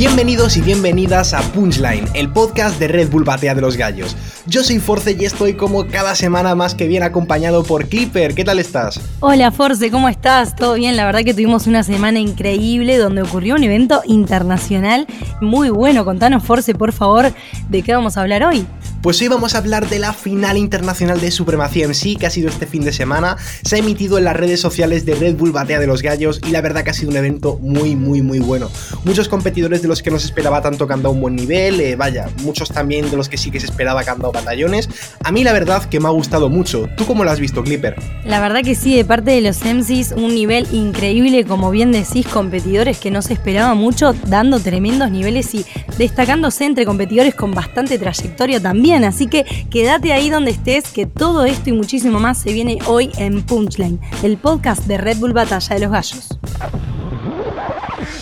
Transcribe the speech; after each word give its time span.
Bienvenidos 0.00 0.56
y 0.56 0.62
bienvenidas 0.62 1.34
a 1.34 1.42
Punchline, 1.52 2.08
el 2.14 2.32
podcast 2.32 2.80
de 2.80 2.88
Red 2.88 3.10
Bull 3.10 3.24
Batea 3.24 3.54
de 3.54 3.60
los 3.60 3.76
Gallos. 3.76 4.16
Yo 4.46 4.64
soy 4.64 4.78
Force 4.78 5.14
y 5.20 5.26
estoy 5.26 5.52
como 5.52 5.86
cada 5.88 6.14
semana 6.14 6.54
más 6.54 6.74
que 6.74 6.88
bien 6.88 7.02
acompañado 7.02 7.64
por 7.64 7.86
Clipper. 7.86 8.34
¿Qué 8.34 8.42
tal 8.42 8.58
estás? 8.60 8.98
Hola 9.20 9.52
Force, 9.52 9.90
¿cómo 9.90 10.08
estás? 10.08 10.56
¿Todo 10.56 10.72
bien? 10.72 10.96
La 10.96 11.04
verdad 11.04 11.20
que 11.22 11.34
tuvimos 11.34 11.66
una 11.66 11.82
semana 11.82 12.18
increíble 12.18 12.96
donde 12.96 13.20
ocurrió 13.20 13.56
un 13.56 13.62
evento 13.62 14.00
internacional 14.06 15.06
muy 15.42 15.68
bueno. 15.68 16.06
Contanos 16.06 16.44
Force, 16.44 16.74
por 16.74 16.92
favor, 16.92 17.34
de 17.68 17.82
qué 17.82 17.92
vamos 17.92 18.16
a 18.16 18.22
hablar 18.22 18.42
hoy. 18.42 18.64
Pues 19.02 19.18
hoy 19.22 19.28
vamos 19.28 19.54
a 19.54 19.58
hablar 19.58 19.88
de 19.88 19.98
la 19.98 20.12
final 20.12 20.58
internacional 20.58 21.22
de 21.22 21.30
Supremacía 21.30 21.92
sí, 21.94 22.16
que 22.16 22.26
ha 22.26 22.30
sido 22.30 22.50
este 22.50 22.66
fin 22.66 22.84
de 22.84 22.92
semana. 22.92 23.38
Se 23.64 23.76
ha 23.76 23.78
emitido 23.78 24.18
en 24.18 24.24
las 24.24 24.36
redes 24.36 24.60
sociales 24.60 25.06
de 25.06 25.14
Red 25.14 25.36
Bull 25.36 25.52
Batea 25.52 25.80
de 25.80 25.86
los 25.86 26.02
Gallos 26.02 26.38
y 26.46 26.50
la 26.50 26.60
verdad 26.60 26.84
que 26.84 26.90
ha 26.90 26.94
sido 26.94 27.10
un 27.10 27.16
evento 27.16 27.58
muy, 27.62 27.96
muy, 27.96 28.20
muy 28.20 28.40
bueno. 28.40 28.70
Muchos 29.04 29.30
competidores 29.30 29.80
de 29.80 29.88
los 29.88 30.02
que 30.02 30.10
no 30.10 30.18
se 30.18 30.26
esperaba 30.26 30.60
tanto 30.60 30.86
que 30.86 30.92
han 30.92 31.02
dado 31.02 31.14
un 31.14 31.22
buen 31.22 31.34
nivel, 31.34 31.80
eh, 31.80 31.96
vaya, 31.96 32.28
muchos 32.42 32.68
también 32.68 33.10
de 33.10 33.16
los 33.16 33.30
que 33.30 33.38
sí 33.38 33.50
que 33.50 33.58
se 33.58 33.66
esperaba 33.66 34.04
que 34.04 34.10
han 34.10 34.18
dado 34.18 34.32
batallones. 34.32 34.90
A 35.24 35.32
mí 35.32 35.44
la 35.44 35.54
verdad 35.54 35.82
que 35.84 35.98
me 35.98 36.08
ha 36.08 36.10
gustado 36.10 36.50
mucho. 36.50 36.86
¿Tú 36.98 37.06
cómo 37.06 37.24
lo 37.24 37.30
has 37.30 37.40
visto, 37.40 37.64
Clipper? 37.64 37.96
La 38.26 38.38
verdad 38.38 38.60
que 38.62 38.74
sí, 38.74 38.94
de 38.94 39.06
parte 39.06 39.30
de 39.30 39.40
los 39.40 39.64
MCs, 39.64 40.12
un 40.12 40.34
nivel 40.34 40.68
increíble, 40.72 41.46
como 41.46 41.70
bien 41.70 41.90
decís, 41.90 42.26
competidores 42.26 42.98
que 42.98 43.10
no 43.10 43.22
se 43.22 43.32
esperaba 43.32 43.74
mucho, 43.74 44.14
dando 44.26 44.60
tremendos 44.60 45.10
niveles 45.10 45.54
y 45.54 45.64
destacándose 45.96 46.66
entre 46.66 46.84
competidores 46.84 47.34
con 47.34 47.52
bastante 47.52 47.98
trayectoria 47.98 48.60
también 48.60 48.89
Así 48.90 49.28
que 49.28 49.44
quédate 49.70 50.12
ahí 50.12 50.30
donde 50.30 50.50
estés, 50.50 50.90
que 50.90 51.06
todo 51.06 51.44
esto 51.44 51.70
y 51.70 51.72
muchísimo 51.72 52.18
más 52.18 52.38
se 52.38 52.52
viene 52.52 52.78
hoy 52.86 53.12
en 53.18 53.42
Punchline, 53.42 54.00
el 54.24 54.36
podcast 54.36 54.84
de 54.86 54.98
Red 54.98 55.18
Bull 55.18 55.32
Batalla 55.32 55.76
de 55.76 55.80
los 55.80 55.92
Gallos. 55.92 56.28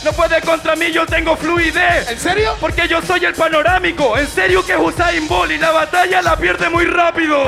No 0.04 0.12
puede 0.12 0.42
contra 0.42 0.76
mí, 0.76 0.92
yo 0.92 1.06
tengo 1.06 1.36
fluidez. 1.36 2.10
¿En 2.10 2.18
serio? 2.18 2.50
Porque 2.60 2.86
yo 2.86 3.00
soy 3.00 3.24
el 3.24 3.32
panorámico. 3.32 4.18
En 4.18 4.26
serio 4.26 4.64
que 4.64 4.76
Usain 4.76 5.26
Bolt 5.26 5.52
y 5.52 5.58
la 5.58 5.70
batalla 5.70 6.20
la 6.20 6.36
pierde 6.36 6.68
muy 6.68 6.84
rápido. 6.84 7.44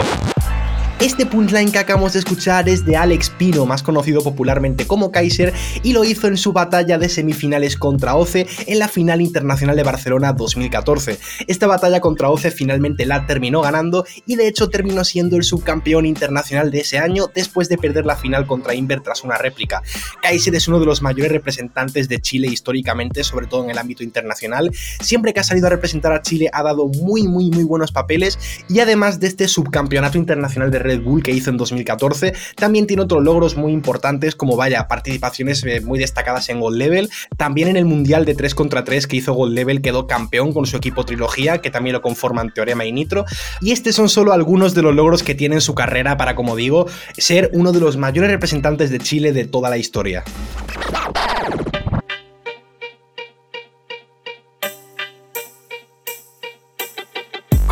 Este 1.00 1.24
punchline 1.24 1.72
que 1.72 1.78
acabamos 1.78 2.12
de 2.12 2.18
escuchar 2.18 2.68
es 2.68 2.84
de 2.84 2.94
Alex 2.94 3.30
Pino, 3.30 3.64
más 3.64 3.82
conocido 3.82 4.22
popularmente 4.22 4.86
como 4.86 5.10
Kaiser, 5.10 5.54
y 5.82 5.94
lo 5.94 6.04
hizo 6.04 6.26
en 6.26 6.36
su 6.36 6.52
batalla 6.52 6.98
de 6.98 7.08
semifinales 7.08 7.78
contra 7.78 8.16
Oce 8.16 8.46
en 8.66 8.78
la 8.78 8.86
final 8.86 9.22
internacional 9.22 9.76
de 9.76 9.82
Barcelona 9.82 10.34
2014. 10.34 11.18
Esta 11.46 11.66
batalla 11.66 12.00
contra 12.00 12.28
Oce 12.28 12.50
finalmente 12.50 13.06
la 13.06 13.26
terminó 13.26 13.62
ganando 13.62 14.04
y 14.26 14.36
de 14.36 14.46
hecho 14.46 14.68
terminó 14.68 15.02
siendo 15.04 15.38
el 15.38 15.44
subcampeón 15.44 16.04
internacional 16.04 16.70
de 16.70 16.80
ese 16.80 16.98
año 16.98 17.28
después 17.34 17.70
de 17.70 17.78
perder 17.78 18.04
la 18.04 18.16
final 18.16 18.46
contra 18.46 18.74
Inver 18.74 19.00
tras 19.00 19.24
una 19.24 19.38
réplica. 19.38 19.82
Kaiser 20.20 20.54
es 20.54 20.68
uno 20.68 20.80
de 20.80 20.86
los 20.86 21.00
mayores 21.00 21.32
representantes 21.32 22.10
de 22.10 22.20
Chile 22.20 22.48
históricamente, 22.48 23.24
sobre 23.24 23.46
todo 23.46 23.64
en 23.64 23.70
el 23.70 23.78
ámbito 23.78 24.04
internacional. 24.04 24.70
Siempre 25.00 25.32
que 25.32 25.40
ha 25.40 25.44
salido 25.44 25.66
a 25.66 25.70
representar 25.70 26.12
a 26.12 26.20
Chile 26.20 26.50
ha 26.52 26.62
dado 26.62 26.88
muy 26.88 27.26
muy 27.26 27.50
muy 27.50 27.64
buenos 27.64 27.90
papeles 27.90 28.38
y 28.68 28.80
además 28.80 29.18
de 29.18 29.28
este 29.28 29.48
subcampeonato 29.48 30.18
internacional 30.18 30.70
de 30.70 30.89
Red 30.90 31.02
Bull 31.02 31.22
que 31.22 31.30
hizo 31.30 31.50
en 31.50 31.56
2014. 31.56 32.34
También 32.56 32.86
tiene 32.86 33.02
otros 33.02 33.22
logros 33.22 33.56
muy 33.56 33.72
importantes 33.72 34.34
como 34.34 34.56
vaya, 34.56 34.88
participaciones 34.88 35.64
eh, 35.64 35.80
muy 35.80 35.98
destacadas 35.98 36.48
en 36.48 36.60
Gold 36.60 36.76
Level. 36.76 37.10
También 37.36 37.68
en 37.68 37.76
el 37.76 37.84
Mundial 37.84 38.24
de 38.24 38.34
3 38.34 38.54
contra 38.54 38.84
3 38.84 39.06
que 39.06 39.16
hizo 39.16 39.32
Gold 39.32 39.54
Level 39.54 39.82
quedó 39.82 40.06
campeón 40.06 40.52
con 40.52 40.66
su 40.66 40.76
equipo 40.76 41.04
Trilogía, 41.04 41.58
que 41.58 41.70
también 41.70 41.94
lo 41.94 42.02
conforman 42.02 42.52
Teorema 42.52 42.84
y 42.84 42.92
Nitro. 42.92 43.24
Y 43.60 43.72
estos 43.72 43.94
son 43.94 44.08
solo 44.08 44.32
algunos 44.32 44.74
de 44.74 44.82
los 44.82 44.94
logros 44.94 45.22
que 45.22 45.34
tiene 45.34 45.56
en 45.56 45.60
su 45.60 45.74
carrera 45.74 46.16
para, 46.16 46.34
como 46.34 46.56
digo, 46.56 46.86
ser 47.16 47.50
uno 47.52 47.72
de 47.72 47.80
los 47.80 47.96
mayores 47.96 48.30
representantes 48.30 48.90
de 48.90 48.98
Chile 48.98 49.32
de 49.32 49.44
toda 49.44 49.70
la 49.70 49.78
historia. 49.78 50.24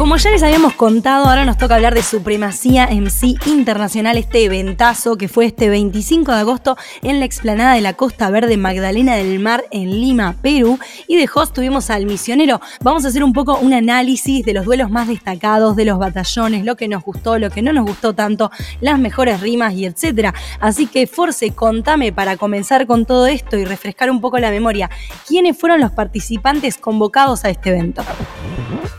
Como 0.08 0.16
ya 0.16 0.30
les 0.30 0.42
habíamos 0.42 0.72
contado, 0.72 1.26
ahora 1.26 1.44
nos 1.44 1.58
toca 1.58 1.74
hablar 1.74 1.92
de 1.92 2.02
Supremacía 2.02 2.88
sí 3.10 3.36
internacional, 3.44 4.16
este 4.16 4.42
eventazo 4.42 5.18
que 5.18 5.28
fue 5.28 5.44
este 5.44 5.68
25 5.68 6.32
de 6.32 6.38
agosto 6.38 6.78
en 7.02 7.18
la 7.18 7.26
explanada 7.26 7.74
de 7.74 7.82
la 7.82 7.92
Costa 7.92 8.30
Verde 8.30 8.56
Magdalena 8.56 9.16
del 9.16 9.38
Mar 9.38 9.64
en 9.70 9.90
Lima, 10.00 10.34
Perú. 10.40 10.78
Y 11.08 11.16
de 11.18 11.28
host 11.32 11.54
tuvimos 11.54 11.90
al 11.90 12.06
misionero. 12.06 12.58
Vamos 12.80 13.04
a 13.04 13.08
hacer 13.08 13.22
un 13.22 13.34
poco 13.34 13.58
un 13.58 13.74
análisis 13.74 14.46
de 14.46 14.54
los 14.54 14.64
duelos 14.64 14.90
más 14.90 15.08
destacados, 15.08 15.76
de 15.76 15.84
los 15.84 15.98
batallones, 15.98 16.64
lo 16.64 16.74
que 16.74 16.88
nos 16.88 17.02
gustó, 17.02 17.38
lo 17.38 17.50
que 17.50 17.60
no 17.60 17.74
nos 17.74 17.84
gustó 17.84 18.14
tanto, 18.14 18.50
las 18.80 18.98
mejores 18.98 19.42
rimas 19.42 19.74
y 19.74 19.84
etcétera. 19.84 20.32
Así 20.58 20.86
que 20.86 21.06
Force, 21.06 21.50
contame 21.50 22.12
para 22.12 22.38
comenzar 22.38 22.86
con 22.86 23.04
todo 23.04 23.26
esto 23.26 23.58
y 23.58 23.66
refrescar 23.66 24.10
un 24.10 24.22
poco 24.22 24.38
la 24.38 24.50
memoria, 24.50 24.88
¿quiénes 25.26 25.58
fueron 25.58 25.82
los 25.82 25.92
participantes 25.92 26.78
convocados 26.78 27.44
a 27.44 27.50
este 27.50 27.68
evento? 27.68 28.02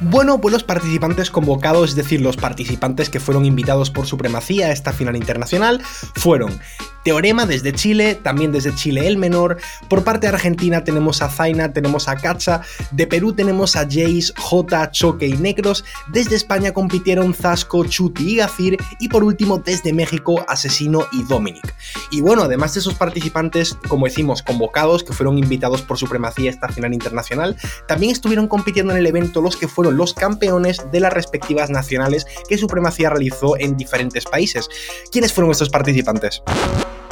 Bueno, 0.01 0.39
pues 0.39 0.53
los 0.53 0.63
participantes 0.63 1.29
convocados, 1.29 1.89
es 1.89 1.95
decir, 1.95 2.21
los 2.21 2.37
participantes 2.37 3.09
que 3.09 3.19
fueron 3.19 3.45
invitados 3.45 3.91
por 3.91 4.05
supremacía 4.05 4.67
a 4.67 4.71
esta 4.71 4.93
final 4.93 5.17
internacional, 5.17 5.81
fueron 6.15 6.57
Teorema 7.03 7.45
desde 7.45 7.73
Chile, 7.73 8.15
también 8.15 8.51
desde 8.51 8.75
Chile 8.75 9.07
el 9.07 9.17
menor. 9.17 9.57
Por 9.87 10.03
parte 10.03 10.27
de 10.27 10.33
Argentina 10.33 10.83
tenemos 10.83 11.21
a 11.21 11.29
Zaina, 11.29 11.73
tenemos 11.73 12.07
a 12.07 12.15
Cacha. 12.15 12.61
De 12.91 13.07
Perú 13.07 13.33
tenemos 13.33 13.75
a 13.75 13.81
Jace, 13.81 14.33
J, 14.37 14.91
Choque 14.91 15.27
y 15.27 15.33
Negros. 15.33 15.85
Desde 16.11 16.35
España 16.35 16.73
compitieron 16.73 17.33
Zasco, 17.33 17.85
Chuti 17.85 18.33
y 18.33 18.35
Gacir. 18.37 18.77
Y 18.99 19.09
por 19.09 19.23
último, 19.23 19.59
desde 19.59 19.93
México, 19.93 20.45
Asesino 20.47 21.07
y 21.11 21.23
Dominic. 21.23 21.75
Y 22.11 22.21
bueno, 22.21 22.43
además 22.43 22.73
de 22.73 22.81
esos 22.81 22.95
participantes, 22.95 23.75
como 23.87 24.05
decimos, 24.05 24.41
convocados, 24.43 25.03
que 25.03 25.13
fueron 25.13 25.37
invitados 25.37 25.81
por 25.81 25.97
Supremacía 25.97 26.49
a 26.49 26.53
esta 26.53 26.69
final 26.69 26.93
internacional, 26.93 27.57
también 27.87 28.11
estuvieron 28.11 28.47
compitiendo 28.47 28.93
en 28.93 28.99
el 28.99 29.07
evento 29.07 29.41
los 29.41 29.55
que 29.55 29.67
fueron 29.67 29.97
los 29.97 30.13
campeones 30.13 30.81
de 30.91 30.99
las 30.99 31.13
respectivas 31.13 31.69
nacionales 31.69 32.25
que 32.47 32.57
Supremacía 32.57 33.09
realizó 33.09 33.57
en 33.57 33.77
diferentes 33.77 34.25
países. 34.25 34.69
¿Quiénes 35.11 35.33
fueron 35.33 35.51
estos 35.51 35.69
participantes? 35.69 36.41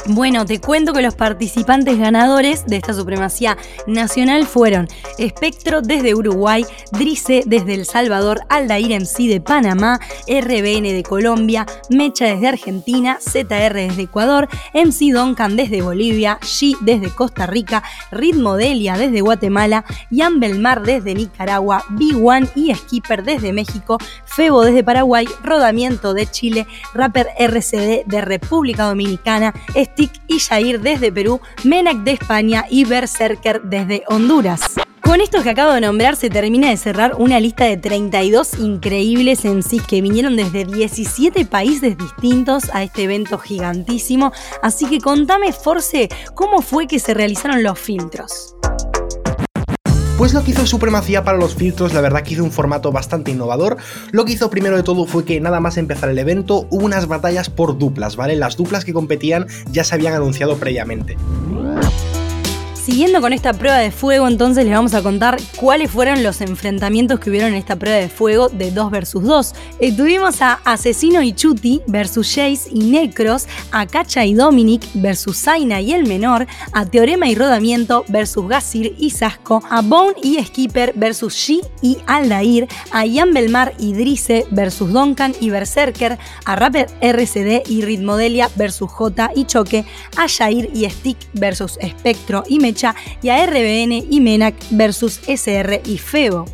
Bueno, 0.06 0.46
te 0.46 0.60
cuento 0.60 0.92
que 0.92 1.02
los 1.02 1.14
participantes 1.14 1.98
ganadores 1.98 2.64
de 2.66 2.76
esta 2.76 2.94
supremacía 2.94 3.58
nacional 3.86 4.46
fueron 4.46 4.88
Espectro 5.18 5.82
desde 5.82 6.14
Uruguay, 6.14 6.64
Drice 6.92 7.42
desde 7.44 7.74
El 7.74 7.84
Salvador, 7.84 8.40
Aldair 8.48 9.00
MC 9.00 9.28
de 9.28 9.40
Panamá, 9.40 10.00
RBN 10.26 10.84
de 10.84 11.02
Colombia, 11.06 11.66
Mecha 11.90 12.26
desde 12.26 12.48
Argentina, 12.48 13.18
ZR 13.20 13.74
desde 13.74 14.02
Ecuador, 14.02 14.48
MC 14.72 15.12
Duncan 15.12 15.56
desde 15.56 15.82
Bolivia, 15.82 16.38
G 16.40 16.78
desde 16.80 17.10
Costa 17.10 17.46
Rica, 17.46 17.82
Ritmo 18.10 18.56
Delia 18.56 18.96
desde 18.96 19.20
Guatemala, 19.20 19.84
Jan 20.10 20.40
Belmar 20.40 20.82
desde 20.82 21.14
Nicaragua, 21.14 21.84
B1 21.90 22.50
y 22.54 22.74
Skipper 22.74 23.24
desde 23.24 23.52
México, 23.52 23.98
Febo 24.24 24.64
desde 24.64 24.84
Paraguay, 24.84 25.26
Rodamiento 25.42 26.14
de 26.14 26.26
Chile, 26.26 26.66
Rapper 26.94 27.28
RCD 27.36 28.04
de 28.06 28.20
República 28.22 28.84
Dominicana, 28.84 29.52
y 29.96 30.38
Jair 30.38 30.80
desde 30.80 31.12
Perú, 31.12 31.40
Menac 31.64 31.98
de 31.98 32.12
España 32.12 32.66
y 32.70 32.84
Berserker 32.84 33.62
desde 33.62 34.04
Honduras. 34.08 34.62
Con 35.08 35.22
estos 35.22 35.42
que 35.42 35.50
acabo 35.50 35.72
de 35.72 35.80
nombrar 35.80 36.16
se 36.16 36.28
termina 36.28 36.68
de 36.68 36.76
cerrar 36.76 37.14
una 37.16 37.40
lista 37.40 37.64
de 37.64 37.78
32 37.78 38.58
increíbles 38.58 39.44
en 39.46 39.62
sí 39.62 39.80
que 39.80 40.02
vinieron 40.02 40.36
desde 40.36 40.66
17 40.66 41.46
países 41.46 41.96
distintos 41.96 42.64
a 42.74 42.82
este 42.82 43.04
evento 43.04 43.38
gigantísimo. 43.38 44.32
Así 44.62 44.84
que 44.84 45.00
contame, 45.00 45.54
Force, 45.54 46.10
¿cómo 46.34 46.60
fue 46.60 46.86
que 46.86 46.98
se 46.98 47.14
realizaron 47.14 47.62
los 47.62 47.78
filtros? 47.78 48.54
Pues 50.18 50.34
lo 50.34 50.42
que 50.42 50.50
hizo 50.50 50.66
Supremacía 50.66 51.22
para 51.22 51.38
los 51.38 51.54
filtros, 51.54 51.94
la 51.94 52.00
verdad 52.00 52.24
que 52.24 52.34
hizo 52.34 52.42
un 52.42 52.50
formato 52.50 52.90
bastante 52.90 53.30
innovador. 53.30 53.76
Lo 54.10 54.24
que 54.24 54.32
hizo 54.32 54.50
primero 54.50 54.76
de 54.76 54.82
todo 54.82 55.06
fue 55.06 55.24
que 55.24 55.40
nada 55.40 55.60
más 55.60 55.76
empezar 55.76 56.10
el 56.10 56.18
evento 56.18 56.66
hubo 56.70 56.84
unas 56.84 57.06
batallas 57.06 57.50
por 57.50 57.78
duplas, 57.78 58.16
¿vale? 58.16 58.34
Las 58.34 58.56
duplas 58.56 58.84
que 58.84 58.92
competían 58.92 59.46
ya 59.70 59.84
se 59.84 59.94
habían 59.94 60.14
anunciado 60.14 60.56
previamente. 60.56 61.16
Siguiendo 62.88 63.20
con 63.20 63.34
esta 63.34 63.52
prueba 63.52 63.76
de 63.76 63.90
fuego, 63.90 64.26
entonces 64.26 64.64
les 64.64 64.72
vamos 64.72 64.94
a 64.94 65.02
contar 65.02 65.36
cuáles 65.56 65.90
fueron 65.90 66.22
los 66.22 66.40
enfrentamientos 66.40 67.20
que 67.20 67.28
hubieron 67.28 67.50
en 67.50 67.56
esta 67.56 67.76
prueba 67.76 67.98
de 67.98 68.08
fuego 68.08 68.48
de 68.48 68.70
2 68.70 68.90
versus 68.90 69.24
2. 69.24 69.54
Eh, 69.78 69.92
tuvimos 69.94 70.40
a 70.40 70.54
Asesino 70.64 71.20
y 71.20 71.34
Chuti 71.34 71.82
versus 71.86 72.26
Jace 72.26 72.70
y 72.72 72.84
Necros, 72.84 73.46
a 73.72 73.84
Cacha 73.84 74.24
y 74.24 74.32
Dominic 74.32 74.88
versus 74.94 75.36
Zaina 75.36 75.82
y 75.82 75.92
el 75.92 76.06
menor, 76.06 76.46
a 76.72 76.86
Teorema 76.86 77.28
y 77.28 77.34
Rodamiento 77.34 78.06
versus 78.08 78.48
Gazir 78.48 78.94
y 78.96 79.10
Sasco, 79.10 79.62
a 79.68 79.82
Bone 79.82 80.14
y 80.22 80.42
Skipper 80.42 80.94
versus 80.96 81.34
Shi 81.34 81.60
y 81.82 81.98
Aldair, 82.06 82.68
a 82.90 83.04
Ian 83.04 83.34
Belmar 83.34 83.74
y 83.78 83.92
Drice 83.92 84.46
versus 84.50 84.90
Duncan 84.90 85.34
y 85.40 85.50
Berserker, 85.50 86.16
a 86.46 86.56
Rapper 86.56 86.86
RCD 87.02 87.68
y 87.68 87.82
Ritmodelia 87.82 88.48
versus 88.56 88.90
J 88.90 89.30
y 89.34 89.44
Choque, 89.44 89.84
a 90.16 90.26
Jair 90.26 90.70
y 90.72 90.88
Stick 90.88 91.18
versus 91.34 91.78
Spectro 91.86 92.44
y 92.48 92.60
Mecha 92.60 92.77
Y 93.22 93.28
a 93.28 93.46
RBN 93.46 94.06
y 94.10 94.20
Menac 94.20 94.54
versus 94.70 95.20
SR 95.26 95.82
y 95.84 95.98
Febo. 95.98 96.46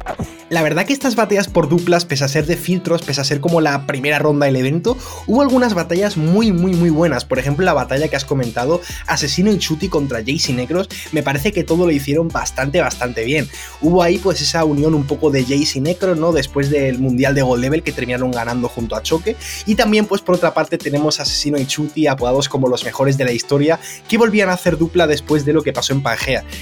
La 0.51 0.63
verdad 0.63 0.85
que 0.87 0.93
estas 0.93 1.17
batallas 1.17 1.49
por 1.49 1.69
duplas, 1.69 2.05
pese 2.05 2.23
a 2.23 2.29
ser 2.29 2.47
de 2.47 2.57
filtros, 2.57 3.03
pese 3.03 3.21
a 3.21 3.25
ser 3.25 3.41
como 3.41 3.61
la 3.61 3.87
primera 3.87 4.19
ronda 4.19 4.47
del 4.47 4.57
evento, 4.57 4.97
hubo 5.27 5.41
algunas 5.41 5.73
batallas 5.75 6.17
muy 6.19 6.53
muy 6.53 6.75
muy 6.75 6.91
buenas. 6.91 7.25
Por 7.25 7.39
ejemplo, 7.39 7.65
la 7.65 7.73
batalla 7.73 8.09
que 8.09 8.15
has 8.15 8.27
comentado, 8.27 8.81
Asesino 9.07 9.51
y 9.51 9.59
Chuti 9.59 9.89
contra 9.89 10.19
Jace 10.19 10.53
y 10.53 10.55
Negros, 10.55 10.89
me 11.13 11.23
parece 11.23 11.51
que 11.51 11.65
todo 11.65 11.87
lo 11.87 11.93
hicieron 11.93 12.29
bastante 12.29 12.81
bastante 12.81 13.25
bien. 13.25 13.49
Hubo 13.81 14.03
ahí 14.03 14.19
pues 14.19 14.43
esa 14.43 14.65
unión 14.65 14.95
un 14.95 15.07
poco 15.07 15.31
de 15.31 15.43
Jace 15.43 15.79
y 15.79 15.81
Necro, 15.81 16.15
¿no? 16.15 16.31
Después 16.31 16.71
del 16.71 16.99
Mundial 16.99 17.35
de 17.35 17.43
Gold 17.43 17.63
Level 17.63 17.83
que 17.83 17.93
terminaron 17.93 18.31
ganando 18.31 18.69
junto 18.69 18.97
a 18.97 19.03
Choque. 19.03 19.37
Y 19.67 19.77
también 19.77 20.07
pues 20.07 20.21
por 20.21 20.37
otra 20.37 20.53
parte 20.53 20.77
tenemos 20.77 21.21
Asesino 21.21 21.59
y 21.59 21.67
Chuti 21.67 22.07
apodados 22.07 22.51
como 22.51 22.69
los 22.69 22.85
mejores 22.85 23.17
de 23.17 23.25
la 23.25 23.33
historia, 23.33 23.81
que 24.09 24.19
volvían 24.19 24.51
a 24.51 24.53
hacer 24.53 24.77
dupla 24.77 25.07
después 25.07 25.45
de 25.45 25.55
lo 25.55 25.63
que 25.63 25.73
pasó 25.73 25.95
en 25.95 26.03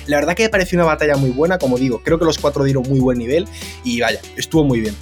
La 0.07 0.17
verdad 0.17 0.35
que 0.35 0.45
me 0.45 0.49
pareció 0.49 0.79
una 0.79 0.87
batalla 0.87 1.17
muy 1.17 1.31
buena, 1.31 1.59
como 1.59 1.79
digo, 1.79 2.03
creo 2.05 2.19
que 2.19 2.25
los 2.25 2.39
cuatro 2.39 2.65
dieron 2.65 2.85
muy 2.89 3.01
buen 3.01 3.19
nivel 3.19 3.47
y 3.85 4.01
vaya, 4.01 4.21
estuvo 4.37 4.65
muy 4.65 4.81
bien. 4.81 4.95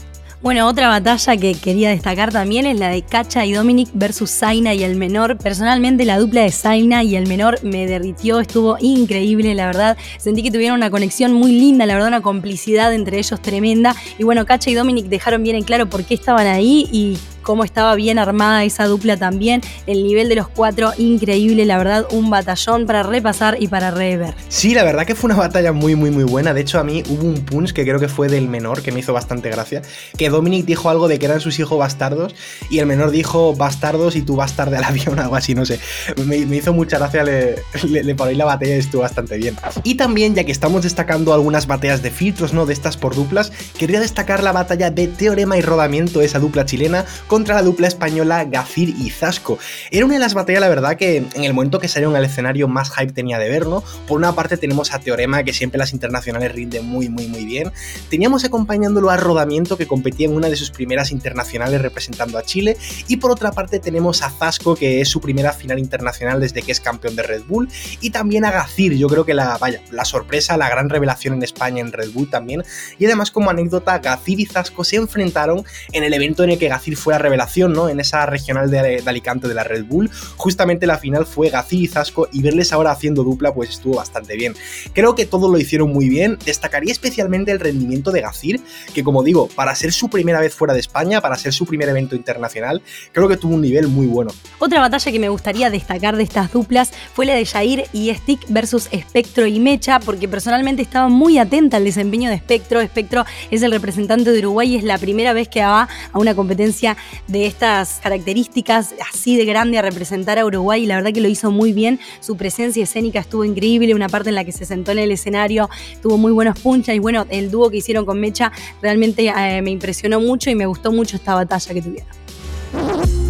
Bueno, 0.43 0.67
otra 0.67 0.88
batalla 0.88 1.37
que 1.37 1.55
quería 1.55 1.91
destacar 1.91 2.32
también 2.32 2.64
es 2.64 2.79
la 2.79 2.88
de 2.88 3.02
Cacha 3.02 3.44
y 3.44 3.52
Dominic 3.52 3.91
versus 3.93 4.31
Zaina 4.31 4.73
y 4.73 4.82
el 4.85 4.97
menor. 4.97 5.37
Personalmente 5.37 6.06
la 6.06 6.19
dupla 6.19 6.41
de 6.41 6.50
Zaina 6.50 7.02
y 7.02 7.14
el 7.14 7.26
menor 7.26 7.62
me 7.62 7.87
derritió, 7.87 8.41
estuvo 8.41 8.79
increíble, 8.81 9.55
la 9.55 9.67
verdad. 9.67 9.99
Sentí 10.17 10.43
que 10.43 10.50
tuvieron 10.50 10.79
una 10.79 10.91
conexión 10.91 11.35
muy 11.35 11.53
linda, 11.53 11.85
la 11.85 11.93
verdad, 11.93 12.08
una 12.08 12.23
complicidad 12.23 12.94
entre 12.94 13.19
ellos 13.19 13.43
tremenda. 13.43 13.94
Y 14.19 14.25
bueno, 14.25 14.46
Cacha 14.46 14.70
y 14.70 14.75
Dominic 14.75 15.08
dejaron 15.08 15.43
bien 15.43 15.56
en 15.56 15.62
claro 15.62 15.91
por 15.91 16.05
qué 16.05 16.14
estaban 16.14 16.46
ahí 16.46 16.88
y 16.91 17.19
cómo 17.42 17.64
estaba 17.64 17.94
bien 17.94 18.19
armada 18.19 18.64
esa 18.64 18.87
dupla 18.87 19.16
también. 19.16 19.60
El 19.87 20.02
nivel 20.02 20.28
de 20.28 20.37
los 20.37 20.48
cuatro, 20.48 20.92
increíble, 20.98 21.64
la 21.64 21.78
verdad, 21.78 22.06
un 22.10 22.31
batallón 22.31 22.87
para 22.87 23.02
repasar 23.02 23.56
y 23.60 23.69
para 23.69 23.90
rever. 23.90 24.34
Sí, 24.48 24.75
la 24.75 24.84
verdad 24.84 25.06
que 25.06 25.14
fue 25.14 25.28
una 25.28 25.38
batalla 25.38 25.72
muy, 25.72 25.94
muy, 25.94 26.10
muy 26.10 26.25
buena. 26.25 26.54
De 26.54 26.60
hecho, 26.60 26.78
a 26.78 26.84
mí 26.84 27.02
hubo 27.08 27.22
un 27.22 27.44
punch 27.44 27.72
que 27.72 27.84
creo 27.84 27.98
que 27.98 28.08
fue 28.08 28.28
del 28.28 28.48
menor, 28.48 28.82
que 28.82 28.92
me 28.92 29.00
hizo 29.00 29.12
bastante 29.12 29.50
gracia, 29.50 29.82
que 30.16 30.28
Dominic 30.28 30.64
dijo 30.64 30.90
algo 30.90 31.08
de 31.08 31.19
que 31.19 31.26
eran 31.26 31.40
sus 31.40 31.58
hijos 31.58 31.78
bastardos 31.78 32.34
y 32.70 32.78
el 32.78 32.87
menor 32.87 33.10
dijo 33.10 33.54
bastardos 33.54 34.16
y 34.16 34.22
tú 34.22 34.36
bastarde 34.36 34.76
al 34.76 34.84
avión, 34.84 35.19
algo 35.19 35.36
así, 35.36 35.54
no 35.54 35.64
sé. 35.64 35.81
Me, 36.25 36.36
hizo 36.36 36.72
mucha 36.72 36.98
gracia, 36.98 37.25
le, 37.25 37.56
le, 37.88 38.14
la 38.34 38.44
batalla 38.44 38.76
y 38.76 38.78
estuvo 38.78 39.02
bastante 39.02 39.36
bien. 39.36 39.56
Y 39.82 39.94
también, 39.96 40.34
ya 40.34 40.44
que 40.44 40.52
estamos 40.52 40.82
destacando 40.82 41.34
algunas 41.34 41.66
batallas 41.66 42.02
de 42.02 42.10
filtros, 42.10 42.52
¿no? 42.52 42.66
De 42.66 42.72
estas 42.72 42.96
por 42.96 43.14
duplas, 43.14 43.52
quería 43.78 44.00
destacar 44.00 44.43
la 44.43 44.52
batalla 44.52 44.90
de 44.90 45.08
Teorema 45.08 45.56
y 45.56 45.62
Rodamiento, 45.62 46.20
esa 46.20 46.38
dupla 46.38 46.64
chilena, 46.66 47.04
contra 47.31 47.55
la 47.55 47.62
dupla 47.62 47.87
española 47.87 48.44
Gazir 48.44 48.88
y 48.88 49.09
Zasco. 49.09 49.56
Era 49.93 50.05
una 50.05 50.15
de 50.15 50.21
las 50.21 50.35
batallas, 50.35 50.61
la 50.61 50.69
verdad, 50.69 50.97
que 50.97 51.19
en 51.19 51.44
el 51.44 51.55
momento 51.55 51.79
que 51.79 51.87
salieron 51.87 52.17
al 52.17 52.25
escenario 52.25 52.67
más 52.67 52.91
hype 52.91 53.12
tenía 53.12 53.38
de 53.38 53.49
ver, 53.49 53.69
¿no? 53.69 53.85
Por 54.09 54.19
una 54.19 54.35
parte 54.35 54.56
tenemos 54.56 54.93
a 54.93 54.99
Teorema, 54.99 55.44
que 55.44 55.53
siempre 55.53 55.79
las 55.79 55.93
internacionales 55.93 56.50
rinde 56.50 56.81
muy, 56.81 57.09
muy, 57.09 57.29
muy 57.29 57.44
bien. 57.44 57.71
Teníamos 58.09 58.44
acompañándolo 58.44 59.11
a 59.11 59.17
Rodamiento, 59.17 59.77
que 59.77 59.87
competía 59.87 60.27
en 60.27 60.35
una 60.35 60.49
de 60.49 60.56
sus 60.56 60.73
primeras 60.73 61.12
internacionales 61.12 61.81
representando 61.81 62.37
a 62.37 62.43
Chile. 62.43 62.77
Y 63.06 63.19
por 63.19 63.31
otra 63.31 63.53
parte 63.53 63.79
tenemos 63.79 64.23
a 64.23 64.31
Zasco, 64.31 64.75
que 64.75 65.00
es 65.00 65.09
su 65.09 65.21
primera 65.21 65.53
final 65.53 65.79
internacional 65.79 66.41
desde 66.41 66.62
que 66.62 66.73
es 66.73 66.81
campeón 66.81 67.15
de 67.15 67.23
Red 67.23 67.43
Bull. 67.47 67.69
Y 68.00 68.11
también 68.11 68.44
a 68.44 68.50
Gazir, 68.50 68.97
yo 68.97 69.06
creo 69.06 69.25
que 69.25 69.35
la, 69.35 69.56
vaya, 69.56 69.81
la 69.93 70.05
sorpresa, 70.05 70.56
la 70.56 70.69
gran 70.69 70.88
revelación 70.88 71.35
en 71.35 71.44
España 71.44 71.81
en 71.81 71.93
Red 71.93 72.11
Bull 72.11 72.29
también. 72.29 72.65
Y 72.99 73.05
además, 73.05 73.31
como 73.31 73.50
anécdota, 73.50 74.00
Gazir 74.00 74.41
y 74.41 74.47
Zasco 74.47 74.82
se 74.82 74.97
enfrentaron 74.97 75.65
en 75.93 76.03
el 76.03 76.12
evento 76.12 76.43
en 76.43 76.50
el 76.50 76.59
que 76.59 76.67
Gazir 76.67 76.97
fue 76.97 77.19
revelación 77.20 77.70
en 77.88 78.00
esa 78.00 78.26
regional 78.26 78.70
de, 78.70 79.02
Alicante 79.06 79.49
de 79.49 79.55
la 79.55 79.64
Red 79.64 79.84
Bull. 79.84 80.11
Justamente 80.37 80.87
la 80.87 80.99
final 80.99 81.26
fue 81.26 81.50
Gazir 81.50 81.82
y 81.82 81.87
Zasco 81.87 82.28
y 82.32 82.43
verles 82.43 82.72
ahora 82.72 82.90
haciendo 82.90 83.22
dupla 83.22 83.55
pues 83.55 83.70
estuvo 83.70 83.96
bastante 83.96 84.37
bien. 84.37 84.55
Creo 84.93 85.14
que 85.14 85.26
todo 85.26 85.49
lo 85.49 85.58
hicieron 85.58 85.93
muy 85.93 86.08
bien. 86.08 86.38
Destacaría 86.44 86.93
especialmente 86.93 87.50
el 87.52 87.61
rendimiento 87.61 88.11
de 88.11 88.20
Gazir, 88.22 88.61
que 88.94 89.05
como 89.05 89.22
digo, 89.22 89.49
para 89.49 89.75
ser 89.75 89.93
su 89.93 90.08
primera 90.08 90.40
vez 90.40 90.55
fuera 90.55 90.75
de 90.75 90.81
España, 90.81 91.20
para 91.20 91.37
ser 91.37 91.52
su 91.52 91.67
primer 91.67 91.88
evento 91.88 92.17
internacional, 92.17 92.82
creo 93.12 93.28
que 93.28 93.37
tuvo 93.37 93.55
un 93.55 93.62
nivel 93.62 93.88
muy 93.88 94.06
bueno. 94.06 94.31
Otra 94.58 94.81
batalla 94.81 95.12
que 95.12 95.19
me 95.19 95.28
gustaría 95.28 95.70
destacar 95.70 96.17
de 96.17 96.22
estas 96.22 96.52
duplas 96.52 96.93
fue 97.14 97.26
la 97.26 97.34
de 97.34 97.46
Jair 97.46 97.84
y 97.93 98.12
Stick 98.14 98.40
versus 98.49 98.88
Espectro 98.90 99.46
y 99.46 99.61
Mecha, 99.61 100.00
porque 100.00 100.28
personalmente 100.28 100.82
estaba 100.82 101.08
muy 101.08 101.38
atenta 101.38 101.76
al 101.76 101.84
desempeño 101.84 102.31
de 102.31 102.37
Espectro. 102.37 102.81
Espectro 102.81 103.25
es 103.50 103.62
el 103.62 103.72
representante 103.72 104.32
de 104.32 104.38
Uruguay 104.38 104.75
y 104.75 104.76
es 104.76 104.84
la 104.84 104.99
primera 104.99 105.32
vez 105.32 105.49
que 105.49 105.61
va 105.61 105.88
a 106.12 106.19
una 106.19 106.34
competencia 106.34 106.96
de 107.26 107.46
estas 107.46 108.00
características 108.02 108.94
así 109.12 109.36
de 109.36 109.44
grande 109.44 109.78
a 109.78 109.82
representar 109.82 110.38
a 110.38 110.44
Uruguay 110.44 110.84
y 110.84 110.86
la 110.86 110.96
verdad 110.96 111.12
que 111.12 111.20
lo 111.20 111.28
hizo 111.28 111.50
muy 111.50 111.72
bien. 111.72 112.00
Su 112.20 112.36
presencia 112.36 112.84
escénica 112.84 113.20
estuvo 113.20 113.44
increíble, 113.44 113.94
una 113.94 114.08
parte 114.08 114.28
en 114.28 114.34
la 114.34 114.44
que 114.44 114.52
se 114.52 114.64
sentó 114.64 114.92
en 114.92 114.98
el 114.98 115.12
escenario, 115.12 115.68
tuvo 116.02 116.16
muy 116.16 116.32
buenos 116.32 116.58
punchas 116.58 116.94
y 116.94 116.98
bueno, 116.98 117.26
el 117.30 117.50
dúo 117.50 117.70
que 117.70 117.78
hicieron 117.78 118.04
con 118.04 118.20
Mecha 118.20 118.52
realmente 118.82 119.26
eh, 119.28 119.62
me 119.62 119.70
impresionó 119.70 120.20
mucho 120.20 120.50
y 120.50 120.54
me 120.54 120.66
gustó 120.66 120.92
mucho 120.92 121.16
esta 121.16 121.34
batalla 121.34 121.74
que 121.74 121.82
tuvieron. 121.82 123.30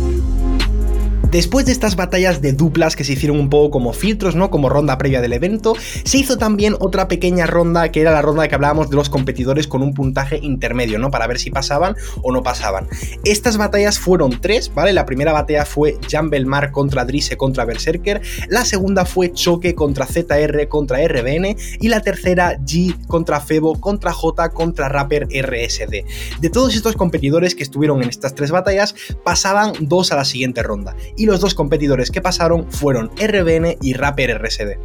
Después 1.31 1.65
de 1.65 1.71
estas 1.71 1.95
batallas 1.95 2.43
de 2.43 2.53
duplas 2.53 2.97
que 2.97 3.05
se 3.05 3.13
hicieron 3.13 3.39
un 3.39 3.51
poco 3.51 3.71
como 3.71 3.93
filtros, 3.93 4.35
¿no? 4.35 4.51
Como 4.51 4.69
ronda 4.69 4.99
previa 4.99 5.21
del 5.21 5.33
evento, 5.33 5.77
se 6.03 6.19
hizo 6.19 6.39
también 6.39 6.75
otra 6.81 7.07
pequeña 7.07 7.47
ronda 7.47 7.93
que 7.93 8.01
era 8.01 8.11
la 8.11 8.21
ronda 8.21 8.49
que 8.49 8.57
hablábamos 8.57 8.91
de 8.91 8.97
los 8.97 9.09
competidores 9.09 9.69
con 9.69 9.81
un 9.81 9.95
puntaje 9.95 10.41
intermedio, 10.43 10.99
¿no? 10.99 11.13
Para 11.13 11.29
ver 11.29 11.39
si 11.39 11.53
pasaban 11.53 11.95
o 12.23 12.33
no 12.33 12.43
pasaban. 12.43 12.89
Estas 13.23 13.59
batallas 13.59 14.01
fueron 14.01 14.41
tres, 14.41 14.75
¿vale? 14.75 14.93
La 14.93 15.07
primera 15.07 15.33
batalla 15.33 15.65
fue 15.65 15.99
Jan 16.11 16.31
Belmar 16.31 16.73
contra 16.73 17.05
Drise 17.05 17.37
contra 17.37 17.65
Berserker, 17.65 18.21
la 18.49 18.65
segunda 18.65 19.05
fue 19.05 19.33
Choque 19.33 19.77
contra 19.77 20.07
ZR 20.07 20.67
contra 20.67 20.99
RBN 21.07 21.57
y 21.81 21.89
la 21.89 22.01
tercera 22.01 22.59
G 22.59 23.07
contra 23.07 23.39
Febo 23.39 23.81
contra 23.81 24.13
J 24.13 24.49
contra 24.51 24.89
Rapper 24.89 25.29
RSD. 25.29 26.41
De 26.41 26.51
todos 26.51 26.75
estos 26.75 26.97
competidores 26.97 27.55
que 27.55 27.63
estuvieron 27.63 28.03
en 28.03 28.09
estas 28.09 28.35
tres 28.35 28.51
batallas, 28.51 28.97
pasaban 29.23 29.75
dos 29.79 30.11
a 30.11 30.17
la 30.17 30.25
siguiente 30.25 30.65
ronda 30.65 30.97
y 31.21 31.27
los 31.27 31.41
dos 31.41 31.55
competidores 31.55 32.11
que 32.11 32.23
pasaron 32.23 32.73
fueron 32.73 33.11
RBN 33.19 33.77
y 33.83 33.93
Rapper 33.93 34.41
RSD. 34.43 34.79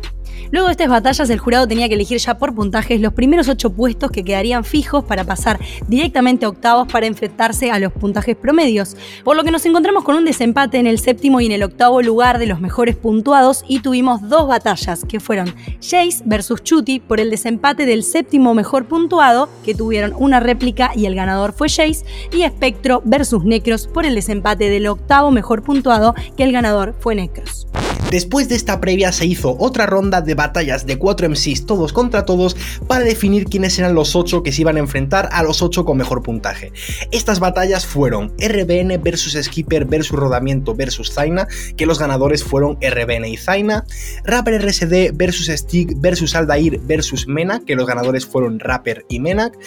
Luego 0.52 0.68
de 0.68 0.72
estas 0.74 0.90
batallas, 0.90 1.30
el 1.30 1.40
jurado 1.40 1.68
tenía 1.68 1.88
que 1.88 1.96
elegir 1.96 2.18
ya 2.18 2.38
por 2.38 2.54
puntajes 2.54 3.02
los 3.02 3.14
primeros 3.14 3.48
ocho 3.48 3.72
puestos 3.72 4.12
que 4.12 4.24
quedarían 4.24 4.64
fijos 4.64 5.04
para 5.04 5.24
pasar 5.24 5.60
directamente 5.88 6.46
a 6.46 6.50
octavos 6.50 6.88
para 6.92 7.08
enfrentarse 7.08 7.72
a 7.72 7.80
los 7.80 7.92
puntajes 7.92 8.36
promedios. 8.36 8.96
Por 9.24 9.36
lo 9.36 9.44
que 9.44 9.52
nos 9.52 9.66
encontramos 9.66 10.04
con 10.04 10.16
un 10.16 10.26
desempate 10.26 10.78
en 10.78 10.88
el 10.88 11.00
séptimo 11.00 11.42
y 11.42 11.46
en 11.48 11.52
el 11.52 11.64
octavo 11.64 12.02
lugar 12.02 12.40
de 12.40 12.46
los 12.46 12.60
mejores 12.60 12.96
puntuados 12.96 13.64
y 13.68 13.80
tuvimos 13.80 14.28
dos 14.30 14.48
batallas 14.48 15.06
que 15.06 15.20
fueron 15.20 15.54
Jace 15.82 16.24
versus 16.26 16.64
Chuti 16.64 17.00
por 17.00 17.20
el 17.20 17.30
desempate 17.30 17.86
del 17.86 18.04
séptimo 18.04 18.54
mejor 18.54 18.86
puntuado, 18.86 19.50
que 19.64 19.76
tuvieron 19.76 20.14
una 20.18 20.40
réplica 20.40 20.92
y 20.96 21.06
el 21.06 21.16
ganador 21.16 21.54
fue 21.54 21.70
Jace, 21.70 22.06
y 22.32 22.44
Spectro 22.46 23.02
versus 23.06 23.44
Necros 23.44 23.88
por 23.88 24.06
el 24.06 24.16
desempate 24.16 24.70
del 24.70 24.88
octavo 24.88 25.32
mejor 25.32 25.64
puntuado, 25.64 26.16
que 26.38 26.44
el 26.44 26.52
ganador 26.52 26.96
fue 27.00 27.16
Necros. 27.16 27.68
Después 28.12 28.48
de 28.48 28.56
esta 28.56 28.80
previa 28.80 29.12
se 29.12 29.26
hizo 29.26 29.58
otra 29.60 29.86
ronda 29.86 30.22
de 30.22 30.36
batallas 30.36 30.86
de 30.86 30.98
4 30.98 31.30
MCs 31.30 31.66
todos 31.66 31.92
contra 31.92 32.24
todos 32.24 32.56
para 32.88 33.04
definir 33.04 33.46
quiénes 33.46 33.78
eran 33.80 33.96
los 33.96 34.16
8 34.16 34.44
que 34.44 34.52
se 34.52 34.62
iban 34.62 34.78
a 34.78 34.80
enfrentar 34.80 35.28
a 35.32 35.44
los 35.44 35.62
8 35.62 35.84
con 35.86 35.98
mejor 35.98 36.24
puntaje. 36.24 36.72
Estas 37.12 37.40
batallas 37.40 37.86
fueron 37.86 38.34
RBN 38.38 39.02
versus 39.02 39.38
Skipper 39.42 39.86
versus 39.86 40.18
Rodamiento 40.18 40.76
versus 40.76 41.12
Zaina, 41.12 41.48
que 41.76 41.86
los 41.86 42.00
ganadores 42.00 42.44
fueron 42.44 42.78
RBN 42.82 43.26
y 43.26 43.38
Zaina, 43.38 43.86
Rapper 44.24 44.66
RSD 44.66 45.12
versus 45.14 45.48
Stick 45.48 45.94
versus 45.98 46.36
Aldair 46.36 46.80
versus 46.84 47.28
Mena, 47.28 47.60
que 47.66 47.76
los 47.76 47.88
ganadores 47.88 48.26
fueron 48.26 48.60
Rapper 48.60 49.06
y 49.10 49.20
Menak, 49.20 49.58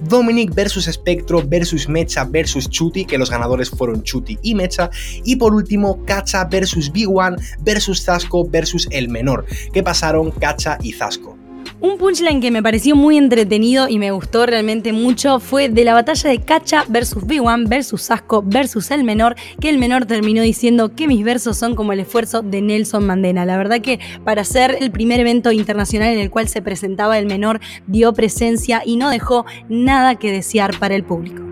Dominic 0.00 0.54
versus 0.54 0.86
Spectro 0.86 1.42
versus 1.46 1.88
Mecha 1.88 2.24
versus 2.24 2.68
Chuti, 2.68 3.04
que 3.04 3.18
los 3.18 3.30
ganadores 3.30 3.70
fueron 3.70 4.02
Chuti 4.02 4.38
y 4.42 4.54
Mecha, 4.54 4.90
y 5.24 5.36
por 5.36 5.54
último 5.54 6.04
Kacha 6.04 6.44
versus 6.44 6.92
Big 6.92 7.08
One 7.08 7.36
versus 7.60 8.04
Zasco 8.04 8.48
versus 8.48 8.88
el 8.90 9.08
menor, 9.08 9.46
que 9.72 9.82
pasaron 9.82 10.30
Kacha 10.30 10.78
y 10.82 10.92
Zasco. 10.92 11.45
Un 11.78 11.98
punchline 11.98 12.40
que 12.40 12.50
me 12.50 12.62
pareció 12.62 12.96
muy 12.96 13.18
entretenido 13.18 13.86
y 13.86 13.98
me 13.98 14.10
gustó 14.10 14.46
realmente 14.46 14.94
mucho 14.94 15.40
fue 15.40 15.68
de 15.68 15.84
la 15.84 15.92
batalla 15.92 16.30
de 16.30 16.40
Cacha 16.40 16.84
versus 16.88 17.22
B1 17.24 17.68
versus 17.68 18.00
Sasco 18.00 18.42
versus 18.42 18.90
el 18.90 19.04
menor, 19.04 19.36
que 19.60 19.68
el 19.68 19.76
menor 19.76 20.06
terminó 20.06 20.40
diciendo 20.40 20.94
que 20.94 21.06
mis 21.06 21.22
versos 21.22 21.58
son 21.58 21.74
como 21.74 21.92
el 21.92 22.00
esfuerzo 22.00 22.40
de 22.40 22.62
Nelson 22.62 23.06
Mandela. 23.06 23.44
La 23.44 23.58
verdad 23.58 23.82
que 23.82 24.00
para 24.24 24.44
ser 24.44 24.78
el 24.80 24.90
primer 24.90 25.20
evento 25.20 25.52
internacional 25.52 26.08
en 26.08 26.18
el 26.18 26.30
cual 26.30 26.48
se 26.48 26.62
presentaba 26.62 27.18
el 27.18 27.26
menor, 27.26 27.60
dio 27.86 28.14
presencia 28.14 28.82
y 28.84 28.96
no 28.96 29.10
dejó 29.10 29.44
nada 29.68 30.14
que 30.14 30.32
desear 30.32 30.78
para 30.78 30.94
el 30.94 31.04
público. 31.04 31.45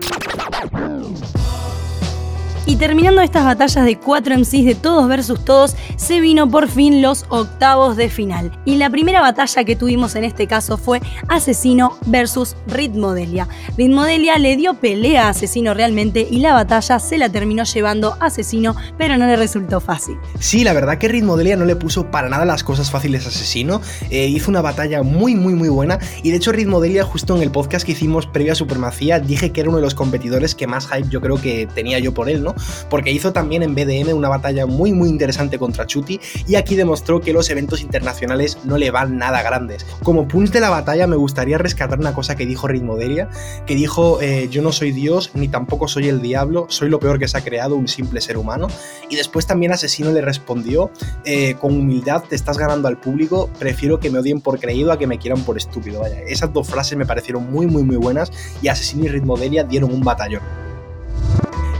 Y 2.67 2.77
terminando 2.77 3.21
estas 3.21 3.45
batallas 3.45 3.85
de 3.85 3.99
4 3.99 4.39
MCs 4.39 4.65
de 4.65 4.73
todos 4.73 5.07
versus 5.07 5.45
todos, 5.45 5.75
se 5.97 6.19
vino 6.19 6.49
por 6.49 6.67
fin 6.67 6.99
los 6.99 7.25
octavos 7.29 7.95
de 7.95 8.09
final. 8.09 8.59
Y 8.65 8.77
la 8.77 8.89
primera 8.89 9.21
batalla 9.21 9.63
que 9.63 9.75
tuvimos 9.75 10.15
en 10.15 10.23
este 10.23 10.47
caso 10.47 10.75
fue 10.77 10.99
Asesino 11.27 11.99
versus 12.07 12.55
Ritmodelia. 12.65 13.47
Ritmodelia 13.77 14.39
le 14.39 14.57
dio 14.57 14.73
pelea 14.73 15.27
a 15.27 15.29
Asesino 15.29 15.75
realmente 15.75 16.27
y 16.27 16.39
la 16.39 16.53
batalla 16.53 16.97
se 16.97 17.19
la 17.19 17.29
terminó 17.29 17.63
llevando 17.65 18.17
Asesino, 18.19 18.75
pero 18.97 19.15
no 19.17 19.27
le 19.27 19.35
resultó 19.35 19.79
fácil. 19.79 20.17
Sí, 20.39 20.63
la 20.63 20.73
verdad 20.73 20.97
que 20.97 21.07
Ritmodelia 21.07 21.55
no 21.55 21.65
le 21.65 21.75
puso 21.75 22.09
para 22.09 22.29
nada 22.29 22.45
las 22.45 22.63
cosas 22.63 22.89
fáciles 22.89 23.27
a 23.27 23.29
Asesino. 23.29 23.79
Eh, 24.09 24.25
hizo 24.25 24.49
una 24.49 24.61
batalla 24.61 25.03
muy, 25.03 25.35
muy, 25.35 25.53
muy 25.53 25.69
buena. 25.69 25.99
Y 26.23 26.31
de 26.31 26.37
hecho, 26.37 26.51
Ritmodelia, 26.51 27.03
justo 27.03 27.35
en 27.35 27.43
el 27.43 27.51
podcast 27.51 27.85
que 27.85 27.91
hicimos 27.91 28.25
previo 28.25 28.53
a 28.53 28.55
Supremacía, 28.55 29.19
dije 29.19 29.51
que 29.51 29.61
era 29.61 29.69
uno 29.69 29.77
de 29.77 29.83
los 29.83 29.93
competidores 29.93 30.55
que 30.55 30.65
más 30.65 30.87
hype 30.87 31.09
yo 31.09 31.21
creo 31.21 31.39
que 31.39 31.67
tenía 31.67 31.99
yo 31.99 32.11
por 32.11 32.27
él, 32.27 32.41
¿no? 32.43 32.54
Porque 32.89 33.11
hizo 33.11 33.33
también 33.33 33.63
en 33.63 33.75
BDM 33.75 34.15
una 34.15 34.29
batalla 34.29 34.65
muy, 34.65 34.93
muy 34.93 35.09
interesante 35.09 35.57
contra 35.57 35.85
Chuti 35.85 36.19
y 36.47 36.55
aquí 36.55 36.75
demostró 36.75 37.21
que 37.21 37.33
los 37.33 37.49
eventos 37.49 37.81
internacionales 37.81 38.57
no 38.63 38.77
le 38.77 38.91
van 38.91 39.17
nada 39.17 39.41
grandes. 39.41 39.85
Como 40.03 40.27
punch 40.27 40.51
de 40.51 40.59
la 40.59 40.69
batalla, 40.69 41.07
me 41.07 41.15
gustaría 41.15 41.57
rescatar 41.57 41.99
una 41.99 42.13
cosa 42.13 42.35
que 42.35 42.45
dijo 42.45 42.67
Ritmodelia, 42.67 43.29
que 43.65 43.75
dijo: 43.75 44.21
eh, 44.21 44.47
Yo 44.49 44.61
no 44.61 44.71
soy 44.71 44.91
Dios 44.91 45.31
ni 45.33 45.47
tampoco 45.47 45.87
soy 45.87 46.07
el 46.07 46.21
diablo, 46.21 46.67
soy 46.69 46.89
lo 46.89 46.99
peor 46.99 47.19
que 47.19 47.27
se 47.27 47.37
ha 47.37 47.43
creado, 47.43 47.75
un 47.75 47.87
simple 47.87 48.21
ser 48.21 48.37
humano. 48.37 48.67
Y 49.09 49.15
después 49.15 49.45
también 49.45 49.71
Asesino 49.71 50.11
le 50.11 50.21
respondió: 50.21 50.91
eh, 51.25 51.55
Con 51.55 51.73
humildad 51.77 52.23
te 52.27 52.35
estás 52.35 52.57
ganando 52.57 52.87
al 52.87 52.97
público, 52.97 53.49
prefiero 53.59 53.99
que 53.99 54.09
me 54.09 54.19
odien 54.19 54.41
por 54.41 54.59
creído 54.59 54.91
a 54.91 54.97
que 54.97 55.07
me 55.07 55.17
quieran 55.17 55.43
por 55.43 55.57
estúpido. 55.57 56.01
Vaya, 56.01 56.21
esas 56.21 56.51
dos 56.53 56.67
frases 56.67 56.97
me 56.97 57.05
parecieron 57.05 57.49
muy, 57.51 57.67
muy, 57.67 57.83
muy 57.83 57.97
buenas 57.97 58.31
y 58.61 58.67
Asesino 58.67 59.05
y 59.05 59.07
Ritmodelia 59.09 59.63
dieron 59.63 59.91
un 59.93 60.01
batallón. 60.01 60.64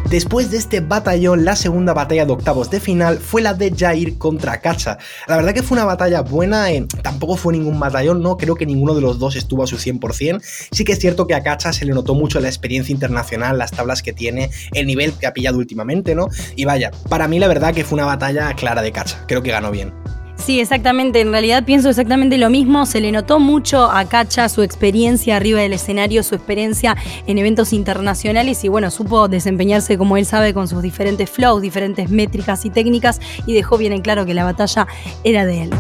Después 0.10 0.52
de 0.52 0.58
este 0.58 0.82
batallón, 0.82 1.46
la 1.46 1.56
segunda 1.56 1.94
batalla 1.94 2.26
de 2.26 2.32
octavos 2.32 2.70
de 2.70 2.80
final 2.80 3.18
fue 3.18 3.42
la 3.42 3.56
de 3.56 3.74
Jair 3.76 4.18
contra 4.20 4.62
Kacha. 4.62 5.00
La 5.28 5.36
verdad 5.36 5.54
que 5.54 5.64
fue 5.64 5.78
una 5.78 5.86
batalla 5.86 6.22
buena, 6.22 6.72
eh, 6.72 6.86
tampoco 7.02 7.38
fue 7.38 7.54
ningún 7.54 7.80
batallón, 7.80 8.22
no 8.22 8.38
creo 8.38 8.56
que 8.56 8.68
ninguno 8.68 8.94
de 8.94 9.02
los 9.02 9.18
dos 9.18 9.36
estuvo 9.36 9.64
a 9.64 9.68
su 9.68 9.78
100%. 9.78 10.42
Sí 10.72 10.86
que 10.86 10.94
es 10.94 11.00
cierto 11.00 11.26
que 11.26 11.34
a 11.34 11.42
Kacha 11.42 11.74
se 11.74 11.86
le 11.86 11.94
notó 11.94 12.14
mucho 12.14 12.40
la 12.40 12.48
experiencia 12.48 12.94
internacional, 12.94 13.58
las 13.58 13.72
tablas 13.72 14.04
que 14.04 14.14
tiene, 14.14 14.52
el 14.74 14.86
nivel 14.86 15.14
que 15.14 15.26
ha 15.26 15.34
pillado 15.34 15.58
últimamente, 15.58 16.14
¿no? 16.14 16.28
Y 16.56 16.66
vaya, 16.66 16.92
para 17.10 17.28
mí 17.28 17.40
la 17.40 17.48
verdad 17.48 17.74
que 17.74 17.84
fue 17.84 17.98
una 17.98 18.06
batalla 18.06 18.54
clara 18.54 18.84
de 18.84 18.92
Kacha, 18.92 19.24
creo 19.28 19.42
que 19.42 19.52
ganó 19.52 19.72
bien. 19.72 19.92
Sí, 20.38 20.60
exactamente. 20.60 21.22
En 21.22 21.32
realidad 21.32 21.64
pienso 21.64 21.90
exactamente 21.90 22.38
lo 22.38 22.50
mismo. 22.50 22.86
Se 22.86 23.02
le 23.02 23.12
notó 23.12 23.40
mucho 23.40 23.90
a 23.90 24.06
Cacha 24.06 24.48
su 24.50 24.62
experiencia 24.62 25.38
arriba 25.38 25.62
del 25.62 25.74
escenario, 25.74 26.24
su 26.24 26.36
experiencia 26.36 26.96
en 27.26 27.38
eventos 27.38 27.74
internacionales 27.74 28.64
y 28.64 28.68
bueno, 28.68 28.92
supo 28.92 29.28
desempeñarse 29.28 29.98
como 29.98 30.18
él 30.18 30.26
sabe 30.26 30.54
con 30.54 30.68
sus 30.68 30.82
diferentes 30.82 31.30
flows, 31.30 31.62
diferentes 31.62 32.10
métricas 32.10 32.66
y 32.66 32.70
técnicas 32.70 33.20
y 33.46 33.54
dejó 33.54 33.78
bien 33.78 33.94
en 33.94 34.02
claro 34.02 34.26
que 34.26 34.34
la 34.34 34.44
batalla 34.44 34.88
era 35.24 35.46
de 35.46 35.64
él. 35.64 35.72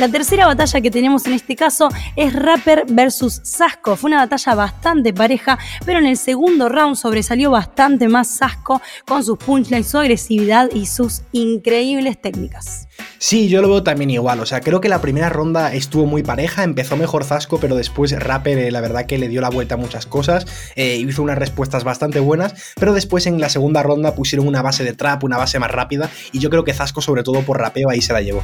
La 0.00 0.08
tercera 0.08 0.46
batalla 0.46 0.80
que 0.80 0.90
tenemos 0.90 1.26
en 1.26 1.34
este 1.34 1.54
caso 1.54 1.90
es 2.16 2.32
Rapper 2.32 2.86
versus 2.88 3.42
Sasco. 3.44 3.96
Fue 3.96 4.08
una 4.08 4.16
batalla 4.16 4.54
bastante 4.54 5.12
pareja, 5.12 5.58
pero 5.84 5.98
en 5.98 6.06
el 6.06 6.16
segundo 6.16 6.70
round 6.70 6.96
sobresalió 6.96 7.50
bastante 7.50 8.08
más 8.08 8.28
Sasco 8.28 8.80
con 9.06 9.22
sus 9.22 9.36
punchlines, 9.36 9.88
su 9.88 9.98
agresividad 9.98 10.70
y 10.72 10.86
sus 10.86 11.20
increíbles 11.32 12.18
técnicas. 12.18 12.88
Sí, 13.18 13.50
yo 13.50 13.60
lo 13.60 13.68
veo 13.68 13.82
también 13.82 14.08
igual. 14.08 14.40
O 14.40 14.46
sea, 14.46 14.62
creo 14.62 14.80
que 14.80 14.88
la 14.88 15.02
primera 15.02 15.28
ronda 15.28 15.74
estuvo 15.74 16.06
muy 16.06 16.22
pareja. 16.22 16.64
Empezó 16.64 16.96
mejor 16.96 17.22
Zasco, 17.24 17.60
pero 17.60 17.76
después 17.76 18.18
Rapper, 18.18 18.56
eh, 18.56 18.70
la 18.70 18.80
verdad 18.80 19.04
que 19.04 19.18
le 19.18 19.28
dio 19.28 19.42
la 19.42 19.50
vuelta 19.50 19.74
a 19.74 19.78
muchas 19.78 20.06
cosas. 20.06 20.46
Eh, 20.76 20.96
hizo 20.96 21.22
unas 21.22 21.36
respuestas 21.36 21.84
bastante 21.84 22.20
buenas. 22.20 22.54
Pero 22.76 22.94
después 22.94 23.26
en 23.26 23.38
la 23.38 23.50
segunda 23.50 23.82
ronda 23.82 24.14
pusieron 24.14 24.48
una 24.48 24.62
base 24.62 24.82
de 24.82 24.94
trap, 24.94 25.24
una 25.24 25.36
base 25.36 25.58
más 25.58 25.70
rápida. 25.70 26.08
Y 26.32 26.38
yo 26.38 26.48
creo 26.48 26.64
que 26.64 26.72
Zasco, 26.72 27.02
sobre 27.02 27.22
todo 27.22 27.42
por 27.42 27.58
rapeo, 27.58 27.90
ahí 27.90 28.00
se 28.00 28.14
la 28.14 28.22
llevó. 28.22 28.40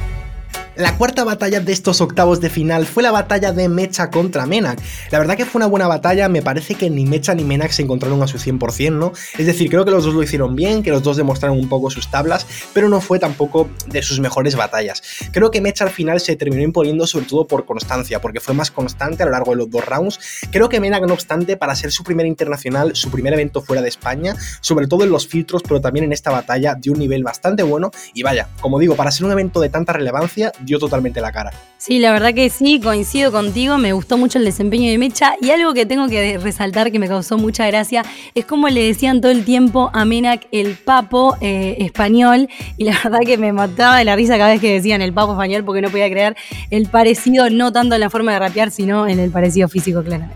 La 0.77 0.95
cuarta 0.95 1.23
batalla 1.23 1.59
de 1.59 1.73
estos 1.73 2.01
octavos 2.01 2.39
de 2.39 2.51
final 2.51 2.85
fue 2.85 3.01
la 3.01 3.09
batalla 3.09 3.51
de 3.51 3.67
Mecha 3.67 4.11
contra 4.11 4.45
Menak. 4.45 4.79
La 5.09 5.17
verdad 5.17 5.35
que 5.35 5.43
fue 5.43 5.57
una 5.57 5.65
buena 5.65 5.87
batalla, 5.87 6.29
me 6.29 6.43
parece 6.43 6.75
que 6.75 6.91
ni 6.91 7.03
Mecha 7.03 7.33
ni 7.33 7.43
Menak 7.43 7.71
se 7.71 7.81
encontraron 7.81 8.21
a 8.21 8.27
su 8.27 8.37
100%, 8.37 8.91
¿no? 8.91 9.11
Es 9.39 9.47
decir, 9.47 9.71
creo 9.71 9.85
que 9.85 9.89
los 9.89 10.05
dos 10.05 10.13
lo 10.13 10.21
hicieron 10.21 10.55
bien, 10.55 10.83
que 10.83 10.91
los 10.91 11.01
dos 11.01 11.17
demostraron 11.17 11.57
un 11.57 11.67
poco 11.67 11.89
sus 11.89 12.11
tablas, 12.11 12.45
pero 12.73 12.89
no 12.89 13.01
fue 13.01 13.17
tampoco 13.17 13.67
de 13.87 14.03
sus 14.03 14.19
mejores 14.19 14.55
batallas. 14.55 15.01
Creo 15.31 15.49
que 15.49 15.61
Mecha 15.61 15.83
al 15.83 15.89
final 15.89 16.19
se 16.19 16.35
terminó 16.35 16.61
imponiendo 16.61 17.07
sobre 17.07 17.25
todo 17.25 17.47
por 17.47 17.65
constancia, 17.65 18.21
porque 18.21 18.39
fue 18.39 18.53
más 18.53 18.69
constante 18.69 19.23
a 19.23 19.25
lo 19.25 19.31
largo 19.31 19.53
de 19.53 19.57
los 19.57 19.71
dos 19.71 19.83
rounds. 19.83 20.19
Creo 20.51 20.69
que 20.69 20.79
Menak, 20.79 21.07
no 21.07 21.13
obstante, 21.15 21.57
para 21.57 21.75
ser 21.75 21.91
su 21.91 22.03
primer 22.03 22.27
internacional, 22.27 22.95
su 22.95 23.09
primer 23.09 23.33
evento 23.33 23.63
fuera 23.63 23.81
de 23.81 23.89
España, 23.89 24.35
sobre 24.61 24.85
todo 24.85 25.03
en 25.03 25.09
los 25.09 25.27
filtros, 25.27 25.63
pero 25.63 25.81
también 25.81 26.03
en 26.05 26.13
esta 26.13 26.29
batalla, 26.29 26.75
dio 26.75 26.93
un 26.93 26.99
nivel 26.99 27.23
bastante 27.23 27.63
bueno. 27.63 27.89
Y 28.13 28.21
vaya, 28.21 28.47
como 28.61 28.77
digo, 28.77 28.95
para 28.95 29.09
ser 29.09 29.25
un 29.25 29.31
evento 29.31 29.59
de 29.59 29.69
tanta 29.69 29.93
relevancia, 29.93 30.51
dio 30.67 30.77
totalmente 30.77 31.21
la 31.21 31.31
cara. 31.31 31.51
Sí, 31.77 31.99
la 31.99 32.11
verdad 32.11 32.33
que 32.33 32.49
sí, 32.49 32.79
coincido 32.79 33.31
contigo, 33.31 33.77
me 33.77 33.93
gustó 33.93 34.17
mucho 34.17 34.37
el 34.37 34.45
desempeño 34.45 34.91
de 34.91 34.97
Mecha 34.97 35.35
y 35.41 35.49
algo 35.49 35.73
que 35.73 35.85
tengo 35.85 36.07
que 36.07 36.37
resaltar 36.37 36.91
que 36.91 36.99
me 36.99 37.07
causó 37.07 37.37
mucha 37.37 37.65
gracia 37.65 38.03
es 38.35 38.45
como 38.45 38.67
le 38.67 38.83
decían 38.83 39.21
todo 39.21 39.31
el 39.31 39.45
tiempo 39.45 39.89
a 39.93 40.03
Menak 40.03 40.47
el 40.51 40.75
papo 40.75 41.37
eh, 41.39 41.77
español 41.79 42.49
y 42.77 42.83
la 42.83 42.99
verdad 43.03 43.19
que 43.25 43.37
me 43.37 43.53
mataba 43.53 43.97
de 43.97 44.05
la 44.05 44.15
risa 44.15 44.37
cada 44.37 44.49
vez 44.49 44.61
que 44.61 44.73
decían 44.73 45.01
el 45.01 45.13
papo 45.13 45.31
español 45.31 45.63
porque 45.63 45.81
no 45.81 45.89
podía 45.89 46.09
creer 46.09 46.35
el 46.69 46.89
parecido, 46.89 47.49
no 47.49 47.71
tanto 47.71 47.95
en 47.95 48.01
la 48.01 48.09
forma 48.09 48.33
de 48.33 48.39
rapear, 48.39 48.69
sino 48.69 49.07
en 49.07 49.19
el 49.19 49.31
parecido 49.31 49.69
físico, 49.69 50.03
claramente. 50.03 50.35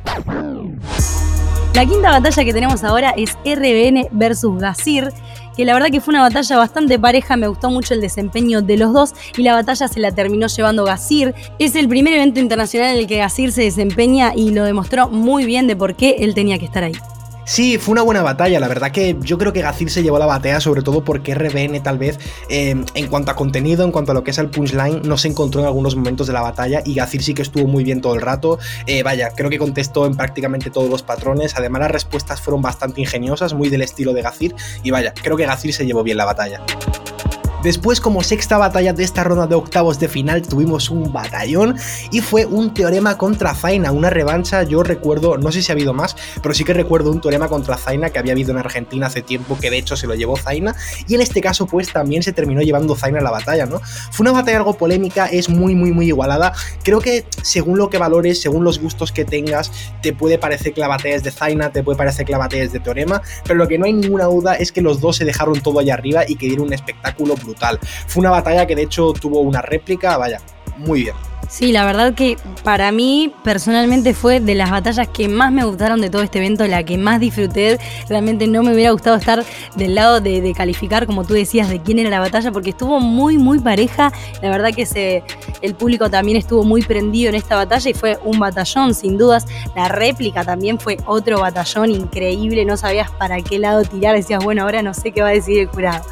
La 1.74 1.86
quinta 1.86 2.12
batalla 2.12 2.44
que 2.44 2.54
tenemos 2.54 2.84
ahora 2.84 3.14
es 3.18 3.38
RBN 3.46 4.10
versus 4.12 4.60
Gazir 4.60 5.10
que 5.56 5.66
la 5.66 5.74
verdad 5.74 5.90
que 5.90 6.02
fue 6.02 6.14
una 6.14 6.22
batalla 6.22 6.58
bastante 6.58 7.00
pareja, 7.00 7.38
me 7.38 7.48
gustó 7.48 7.70
mucho 7.70 7.94
el 7.94 8.02
desempeño 8.02 8.62
de 8.62 8.78
los 8.78 8.94
dos 8.94 9.14
y 9.38 9.44
la 9.44 9.54
batalla 9.54 9.88
se 9.88 10.00
la 10.00 10.12
terminó 10.12 10.48
llevando 10.48 10.84
Gazir. 10.84 11.34
Es 11.60 11.76
el 11.76 11.88
primer 11.88 12.14
evento 12.14 12.40
internacional 12.40 12.94
en 12.94 13.00
el 13.00 13.08
que 13.08 13.18
Gazir 13.18 13.52
se 13.52 13.64
desempeña 13.64 14.34
y 14.36 14.52
lo 14.52 14.64
demostró 14.64 15.10
muy 15.10 15.46
bien 15.46 15.68
de 15.68 15.76
por 15.76 15.96
qué 15.96 16.18
él 16.20 16.34
tenía 16.34 16.60
que 16.60 16.66
estar 16.66 16.84
ahí. 16.84 16.94
Sí, 17.52 17.78
fue 17.78 17.92
una 17.92 18.02
buena 18.02 18.22
batalla. 18.22 18.62
La 18.62 18.70
verdad 18.70 18.92
que 18.92 19.18
yo 19.20 19.38
creo 19.38 19.52
que 19.52 19.62
Gazir 19.62 19.92
se 19.92 20.02
llevó 20.02 20.18
la 20.18 20.26
batalla, 20.26 20.62
sobre 20.62 20.84
todo 20.84 21.04
porque 21.04 21.36
RBN 21.36 21.84
tal 21.84 21.98
vez, 21.98 22.18
eh, 22.48 22.82
en 22.94 23.08
cuanto 23.08 23.30
a 23.30 23.36
contenido, 23.36 23.84
en 23.84 23.92
cuanto 23.92 24.14
a 24.14 24.16
lo 24.16 24.24
que 24.24 24.32
es 24.32 24.38
el 24.38 24.50
punchline, 24.50 25.02
no 25.04 25.18
se 25.18 25.28
encontró 25.28 25.60
en 25.60 25.68
algunos 25.68 25.98
momentos 25.98 26.28
de 26.28 26.32
la 26.32 26.40
batalla 26.40 26.82
y 26.86 26.94
Gazir 26.94 27.22
sí 27.22 27.34
que 27.34 27.42
estuvo 27.42 27.68
muy 27.68 27.84
bien 27.84 28.00
todo 28.00 28.16
el 28.16 28.22
rato. 28.22 28.58
Eh, 28.88 29.04
vaya, 29.04 29.32
creo 29.36 29.50
que 29.50 29.58
contestó 29.58 30.06
en 30.06 30.16
prácticamente 30.16 30.70
todos 30.70 30.90
los 30.90 31.04
patrones. 31.04 31.54
Además, 31.58 31.82
las 31.82 31.92
respuestas 31.92 32.40
fueron 32.40 32.62
bastante 32.62 33.02
ingeniosas, 33.02 33.54
muy 33.54 33.68
del 33.68 33.82
estilo 33.82 34.14
de 34.14 34.22
Gazir. 34.22 34.56
Y 34.82 34.92
vaya, 34.92 35.14
creo 35.14 35.36
que 35.36 35.46
Gazir 35.46 35.74
se 35.74 35.86
llevó 35.86 36.04
bien 36.04 36.16
la 36.16 36.24
batalla. 36.24 36.62
Después, 37.64 38.02
como 38.02 38.24
sexta 38.24 38.58
batalla 38.58 38.92
de 38.92 39.04
esta 39.04 39.24
ronda 39.24 39.46
de 39.46 39.54
octavos 39.54 40.00
de 40.00 40.08
final, 40.08 40.42
tuvimos 40.42 40.90
un 40.90 41.14
batallón 41.14 41.76
y 42.12 42.22
fue 42.22 42.48
un 42.48 42.74
teorema 42.74 43.20
contra 43.20 43.54
Zaina, 43.54 43.92
una 43.92 44.10
revancha. 44.10 44.64
Yo 44.64 44.82
recuerdo, 44.82 45.38
no 45.38 45.52
sé 45.52 45.62
si 45.62 45.72
ha 45.72 45.74
habido 45.74 45.94
más, 45.94 46.16
pero 46.42 46.56
sí 46.56 46.64
que 46.64 46.74
recuerdo 46.74 47.12
un 47.12 47.22
teorema 47.22 47.50
contra 47.50 47.78
Zaina 47.78 48.10
que 48.10 48.18
había 48.18 48.32
habido 48.32 48.50
en 48.50 48.58
Argentina 48.58 49.06
hace 49.06 49.22
tiempo, 49.22 49.60
que 49.60 49.70
de 49.70 49.78
hecho 49.78 49.96
se 49.96 50.08
lo 50.08 50.16
llevó 50.16 50.38
Zaina, 50.38 50.76
y 51.08 51.14
en 51.14 51.22
este 51.22 51.40
caso, 51.40 51.68
pues 51.68 51.94
también 51.94 52.24
se 52.24 52.34
terminó 52.34 52.62
llevando 52.62 52.96
Zaina 52.96 53.20
a 53.20 53.22
la 53.22 53.30
batalla, 53.30 53.68
¿no? 53.68 53.80
Fue 54.10 54.24
una 54.24 54.32
batalla 54.32 54.58
algo 54.58 54.76
polémica, 54.76 55.28
es 55.28 55.48
muy, 55.48 55.76
muy, 55.76 55.92
muy 55.92 56.08
igualada. 56.08 56.54
Creo 56.84 57.00
que 57.00 57.26
según 57.44 57.78
lo 57.78 57.92
que 57.92 58.00
valores, 58.00 58.42
según 58.42 58.64
los 58.64 58.80
gustos 58.80 59.12
que 59.12 59.24
tengas, 59.24 59.72
te 60.02 60.14
puede 60.14 60.40
parecer 60.40 60.74
que 60.74 60.82
la 60.82 60.88
batalla 60.88 61.14
es 61.14 61.22
de 61.22 61.30
Zaina, 61.30 61.72
te 61.72 61.84
puede 61.84 62.00
parecer 62.00 62.26
que 62.26 62.32
la 62.32 62.40
batalla 62.40 62.64
es 62.64 62.74
de 62.74 62.80
teorema, 62.80 63.22
pero 63.44 63.54
lo 63.54 63.68
que 63.68 63.78
no 63.78 63.86
hay 63.86 63.94
ninguna 63.94 64.26
duda 64.26 64.56
es 64.56 64.72
que 64.72 64.82
los 64.82 65.00
dos 65.00 65.18
se 65.18 65.26
dejaron 65.26 65.62
todo 65.62 65.78
allá 65.78 65.94
arriba 65.94 66.24
y 66.28 66.38
que 66.38 66.48
dieron 66.48 66.66
un 66.66 66.74
espectáculo 66.74 67.36
brutal 67.36 67.51
fue 68.08 68.22
una 68.22 68.32
batalla 68.32 68.66
que 68.66 68.76
de 68.76 68.84
hecho 68.84 69.14
tuvo 69.14 69.40
una 69.40 69.62
réplica, 69.62 70.18
vaya, 70.18 70.40
muy 70.78 71.04
bien. 71.04 71.16
Sí, 71.52 71.74
la 71.74 71.84
verdad 71.84 72.14
que 72.14 72.38
para 72.64 72.94
mí 72.94 73.34
personalmente 73.44 74.14
fue 74.14 74.40
de 74.40 74.56
las 74.56 74.72
batallas 74.72 75.10
que 75.10 75.28
más 75.28 75.52
me 75.52 75.66
gustaron 75.66 76.00
de 76.00 76.10
todo 76.10 76.22
este 76.22 76.40
evento, 76.40 76.66
la 76.66 76.84
que 76.84 76.98
más 76.98 77.20
disfruté. 77.20 77.78
Realmente 78.08 78.48
no 78.48 78.64
me 78.64 78.74
hubiera 78.74 78.92
gustado 78.92 79.18
estar 79.18 79.44
del 79.76 79.96
lado 79.96 80.22
de, 80.22 80.54
calificar, 80.56 81.06
como 81.06 81.26
tú 81.26 81.34
decías, 81.34 81.68
de 81.68 81.82
quién 81.82 82.00
era 82.00 82.10
la 82.10 82.22
batalla, 82.22 82.54
porque 82.54 82.70
estuvo 82.70 83.02
muy, 83.02 83.38
muy 83.38 83.60
pareja. 83.60 84.14
La 84.42 84.50
verdad 84.50 84.70
que 84.74 85.24
el 85.62 85.76
público 85.76 86.10
también 86.10 86.38
estuvo 86.38 86.64
muy 86.64 86.84
prendido 86.84 87.28
en 87.28 87.36
esta 87.36 87.58
batalla 87.58 87.90
y 87.90 87.94
fue 87.94 88.18
un 88.24 88.40
batallón, 88.40 88.94
sin 88.94 89.18
dudas. 89.18 89.46
La 89.76 89.90
réplica 89.90 90.46
también 90.46 90.80
fue 90.80 90.96
otro 91.06 91.42
batallón 91.42 91.92
increíble, 91.92 92.64
no 92.64 92.78
sabías 92.78 93.12
para 93.12 93.42
qué 93.42 93.60
lado 93.60 93.84
tirar, 93.84 94.16
decías, 94.16 94.42
bueno, 94.42 94.64
ahora 94.64 94.82
no 94.82 94.94
sé 94.94 95.12
qué 95.12 95.22
va 95.22 95.28
a 95.28 95.34
decir 95.34 95.60
el 95.60 95.68
jurado. 95.68 96.06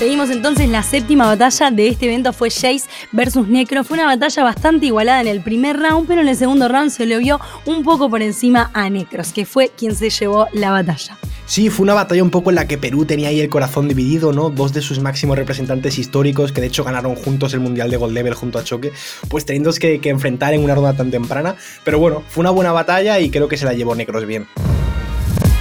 Seguimos 0.00 0.30
entonces 0.30 0.66
la 0.70 0.82
séptima 0.82 1.26
batalla 1.26 1.70
de 1.70 1.88
este 1.88 2.06
evento 2.06 2.32
fue 2.32 2.48
Jace 2.48 2.84
versus 3.12 3.46
Necro. 3.48 3.84
Fue 3.84 3.98
una 3.98 4.06
batalla 4.06 4.44
bastante 4.44 4.86
igualada 4.86 5.20
en 5.20 5.26
el 5.26 5.42
primer 5.42 5.78
round, 5.78 6.08
pero 6.08 6.22
en 6.22 6.28
el 6.28 6.36
segundo 6.36 6.68
round 6.68 6.90
se 6.90 7.04
le 7.04 7.18
vio 7.18 7.38
un 7.66 7.82
poco 7.82 8.08
por 8.08 8.22
encima 8.22 8.70
a 8.72 8.88
Necros, 8.88 9.30
que 9.34 9.44
fue 9.44 9.70
quien 9.76 9.94
se 9.94 10.08
llevó 10.08 10.48
la 10.54 10.70
batalla. 10.70 11.18
Sí, 11.44 11.68
fue 11.68 11.84
una 11.84 11.92
batalla 11.92 12.22
un 12.22 12.30
poco 12.30 12.48
en 12.48 12.56
la 12.56 12.66
que 12.66 12.78
Perú 12.78 13.04
tenía 13.04 13.28
ahí 13.28 13.40
el 13.40 13.50
corazón 13.50 13.88
dividido, 13.88 14.32
¿no? 14.32 14.48
Dos 14.48 14.72
de 14.72 14.80
sus 14.80 15.00
máximos 15.00 15.36
representantes 15.36 15.98
históricos, 15.98 16.52
que 16.52 16.62
de 16.62 16.68
hecho 16.68 16.82
ganaron 16.82 17.14
juntos 17.14 17.52
el 17.52 17.60
Mundial 17.60 17.90
de 17.90 17.98
Gold 17.98 18.14
Level 18.14 18.32
junto 18.32 18.58
a 18.58 18.64
Choque, 18.64 18.92
pues 19.28 19.44
teniendo 19.44 19.70
que, 19.74 20.00
que 20.00 20.08
enfrentar 20.08 20.54
en 20.54 20.64
una 20.64 20.74
ronda 20.74 20.94
tan 20.94 21.10
temprana. 21.10 21.56
Pero 21.84 21.98
bueno, 21.98 22.22
fue 22.26 22.40
una 22.40 22.50
buena 22.50 22.72
batalla 22.72 23.20
y 23.20 23.28
creo 23.28 23.48
que 23.48 23.58
se 23.58 23.66
la 23.66 23.74
llevó 23.74 23.94
Necros 23.94 24.24
bien. 24.24 24.46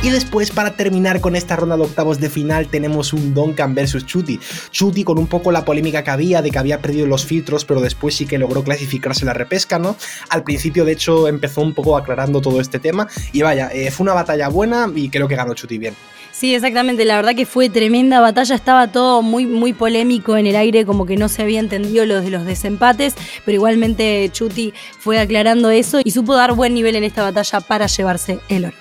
Y 0.01 0.11
después, 0.11 0.49
para 0.51 0.77
terminar 0.77 1.19
con 1.19 1.35
esta 1.35 1.57
ronda 1.57 1.75
de 1.75 1.83
octavos 1.83 2.21
de 2.21 2.29
final, 2.29 2.67
tenemos 2.67 3.11
un 3.11 3.33
Duncan 3.33 3.75
versus 3.75 4.05
Chuti. 4.05 4.39
Chuti 4.71 5.03
con 5.03 5.19
un 5.19 5.27
poco 5.27 5.51
la 5.51 5.65
polémica 5.65 6.05
que 6.05 6.09
había 6.09 6.41
de 6.41 6.51
que 6.51 6.57
había 6.57 6.79
perdido 6.79 7.05
los 7.05 7.25
filtros, 7.25 7.65
pero 7.65 7.81
después 7.81 8.15
sí 8.15 8.25
que 8.25 8.37
logró 8.37 8.63
clasificarse 8.63 9.25
la 9.25 9.33
repesca, 9.33 9.77
¿no? 9.77 9.97
Al 10.29 10.45
principio, 10.45 10.85
de 10.85 10.93
hecho, 10.93 11.27
empezó 11.27 11.59
un 11.59 11.73
poco 11.73 11.97
aclarando 11.97 12.39
todo 12.39 12.61
este 12.61 12.79
tema. 12.79 13.09
Y 13.33 13.41
vaya, 13.41 13.71
eh, 13.73 13.91
fue 13.91 14.05
una 14.05 14.13
batalla 14.13 14.47
buena 14.47 14.89
y 14.95 15.09
creo 15.09 15.27
que 15.27 15.35
ganó 15.35 15.53
Chuti 15.53 15.77
bien. 15.77 15.95
Sí, 16.31 16.55
exactamente. 16.55 17.03
La 17.03 17.17
verdad 17.17 17.35
que 17.35 17.45
fue 17.45 17.67
tremenda 17.67 18.21
batalla. 18.21 18.55
Estaba 18.55 18.93
todo 18.93 19.21
muy, 19.21 19.45
muy 19.45 19.73
polémico 19.73 20.37
en 20.37 20.47
el 20.47 20.55
aire, 20.55 20.85
como 20.85 21.05
que 21.05 21.17
no 21.17 21.27
se 21.27 21.41
había 21.41 21.59
entendido 21.59 22.05
los 22.05 22.23
de 22.23 22.29
los 22.29 22.45
desempates, 22.45 23.15
pero 23.43 23.55
igualmente 23.55 24.29
Chuti 24.31 24.73
fue 24.97 25.19
aclarando 25.19 25.69
eso 25.69 25.99
y 26.01 26.11
supo 26.11 26.35
dar 26.35 26.53
buen 26.53 26.73
nivel 26.73 26.95
en 26.95 27.03
esta 27.03 27.23
batalla 27.23 27.59
para 27.59 27.87
llevarse 27.87 28.39
el 28.47 28.67
oro. 28.67 28.77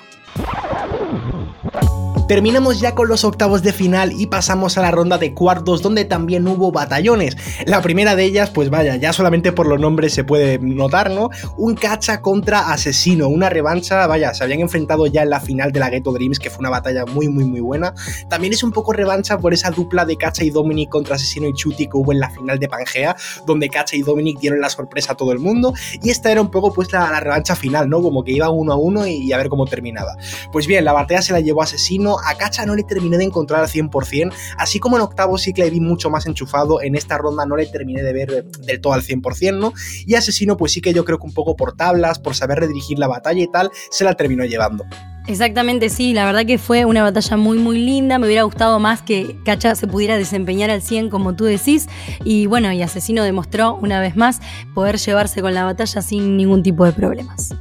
Terminamos 2.28 2.78
ya 2.78 2.94
con 2.94 3.08
los 3.08 3.24
octavos 3.24 3.62
de 3.62 3.72
final 3.72 4.12
y 4.12 4.26
pasamos 4.26 4.76
a 4.76 4.82
la 4.82 4.90
ronda 4.90 5.16
de 5.16 5.32
cuartos 5.32 5.80
donde 5.80 6.04
también 6.04 6.46
hubo 6.46 6.70
batallones. 6.70 7.38
La 7.64 7.80
primera 7.80 8.16
de 8.16 8.24
ellas, 8.24 8.50
pues 8.50 8.68
vaya, 8.68 8.96
ya 8.96 9.14
solamente 9.14 9.50
por 9.50 9.66
los 9.66 9.80
nombres 9.80 10.12
se 10.12 10.24
puede 10.24 10.58
notar, 10.58 11.10
¿no? 11.10 11.30
Un 11.56 11.74
cacha 11.74 12.20
contra 12.20 12.70
asesino, 12.70 13.28
una 13.28 13.48
revancha, 13.48 14.06
vaya, 14.06 14.34
se 14.34 14.44
habían 14.44 14.60
enfrentado 14.60 15.06
ya 15.06 15.22
en 15.22 15.30
la 15.30 15.40
final 15.40 15.72
de 15.72 15.80
la 15.80 15.88
Ghetto 15.88 16.12
Dreams, 16.12 16.38
que 16.38 16.50
fue 16.50 16.58
una 16.58 16.68
batalla 16.68 17.06
muy, 17.06 17.28
muy, 17.28 17.46
muy 17.46 17.60
buena. 17.60 17.94
También 18.28 18.52
es 18.52 18.62
un 18.62 18.72
poco 18.72 18.92
revancha 18.92 19.38
por 19.38 19.54
esa 19.54 19.70
dupla 19.70 20.04
de 20.04 20.18
cacha 20.18 20.44
y 20.44 20.50
Dominic 20.50 20.90
contra 20.90 21.14
asesino 21.14 21.48
y 21.48 21.54
Chuti 21.54 21.86
que 21.86 21.96
hubo 21.96 22.12
en 22.12 22.20
la 22.20 22.28
final 22.28 22.58
de 22.58 22.68
Pangea, 22.68 23.16
donde 23.46 23.70
cacha 23.70 23.96
y 23.96 24.02
Dominic 24.02 24.38
dieron 24.38 24.60
la 24.60 24.68
sorpresa 24.68 25.14
a 25.14 25.16
todo 25.16 25.32
el 25.32 25.38
mundo. 25.38 25.72
Y 26.02 26.10
esta 26.10 26.30
era 26.30 26.42
un 26.42 26.50
poco 26.50 26.74
pues 26.74 26.92
la, 26.92 27.18
revancha 27.20 27.56
final, 27.56 27.88
¿no? 27.88 28.02
Como 28.02 28.22
que 28.22 28.32
iban 28.32 28.50
uno 28.52 28.74
a 28.74 28.76
uno 28.76 29.06
y, 29.06 29.12
y 29.12 29.32
a 29.32 29.38
ver 29.38 29.48
cómo 29.48 29.64
terminaba. 29.64 30.14
Pues 30.52 30.66
bien, 30.66 30.84
la 30.84 30.92
batalla 30.92 31.22
se 31.22 31.32
la 31.32 31.40
llevó 31.40 31.62
asesino 31.62 32.17
a 32.24 32.34
Cacha 32.36 32.66
no 32.66 32.74
le 32.74 32.82
terminé 32.82 33.18
de 33.18 33.24
encontrar 33.24 33.60
al 33.60 33.68
100%, 33.68 34.32
así 34.56 34.78
como 34.78 34.96
en 34.96 35.02
octavo 35.02 35.38
sí 35.38 35.52
que 35.52 35.62
le 35.62 35.70
vi 35.70 35.80
mucho 35.80 36.10
más 36.10 36.26
enchufado, 36.26 36.82
en 36.82 36.94
esta 36.94 37.18
ronda 37.18 37.46
no 37.46 37.56
le 37.56 37.66
terminé 37.66 38.02
de 38.02 38.12
ver 38.12 38.44
del 38.44 38.80
todo 38.80 38.92
al 38.92 39.02
100%, 39.02 39.58
¿no? 39.58 39.72
Y 40.06 40.14
Asesino 40.14 40.56
pues 40.56 40.72
sí 40.72 40.80
que 40.80 40.92
yo 40.92 41.04
creo 41.04 41.18
que 41.18 41.26
un 41.26 41.34
poco 41.34 41.56
por 41.56 41.76
tablas, 41.76 42.18
por 42.18 42.34
saber 42.34 42.60
redirigir 42.60 42.98
la 42.98 43.08
batalla 43.08 43.42
y 43.42 43.50
tal, 43.50 43.70
se 43.90 44.04
la 44.04 44.14
terminó 44.14 44.44
llevando. 44.44 44.84
Exactamente, 45.28 45.90
sí, 45.90 46.14
la 46.14 46.24
verdad 46.24 46.46
que 46.46 46.56
fue 46.56 46.86
una 46.86 47.02
batalla 47.02 47.36
muy 47.36 47.58
muy 47.58 47.78
linda, 47.78 48.18
me 48.18 48.26
hubiera 48.26 48.44
gustado 48.44 48.78
más 48.78 49.02
que 49.02 49.36
Cacha 49.44 49.74
se 49.74 49.86
pudiera 49.86 50.16
desempeñar 50.16 50.70
al 50.70 50.80
100 50.80 51.10
como 51.10 51.36
tú 51.36 51.44
decís 51.44 51.86
y 52.24 52.46
bueno, 52.46 52.72
y 52.72 52.80
Asesino 52.80 53.22
demostró 53.22 53.74
una 53.74 54.00
vez 54.00 54.16
más 54.16 54.40
poder 54.74 54.96
llevarse 54.96 55.42
con 55.42 55.52
la 55.52 55.64
batalla 55.64 56.00
sin 56.00 56.38
ningún 56.38 56.62
tipo 56.62 56.86
de 56.86 56.92
problemas. 56.92 57.54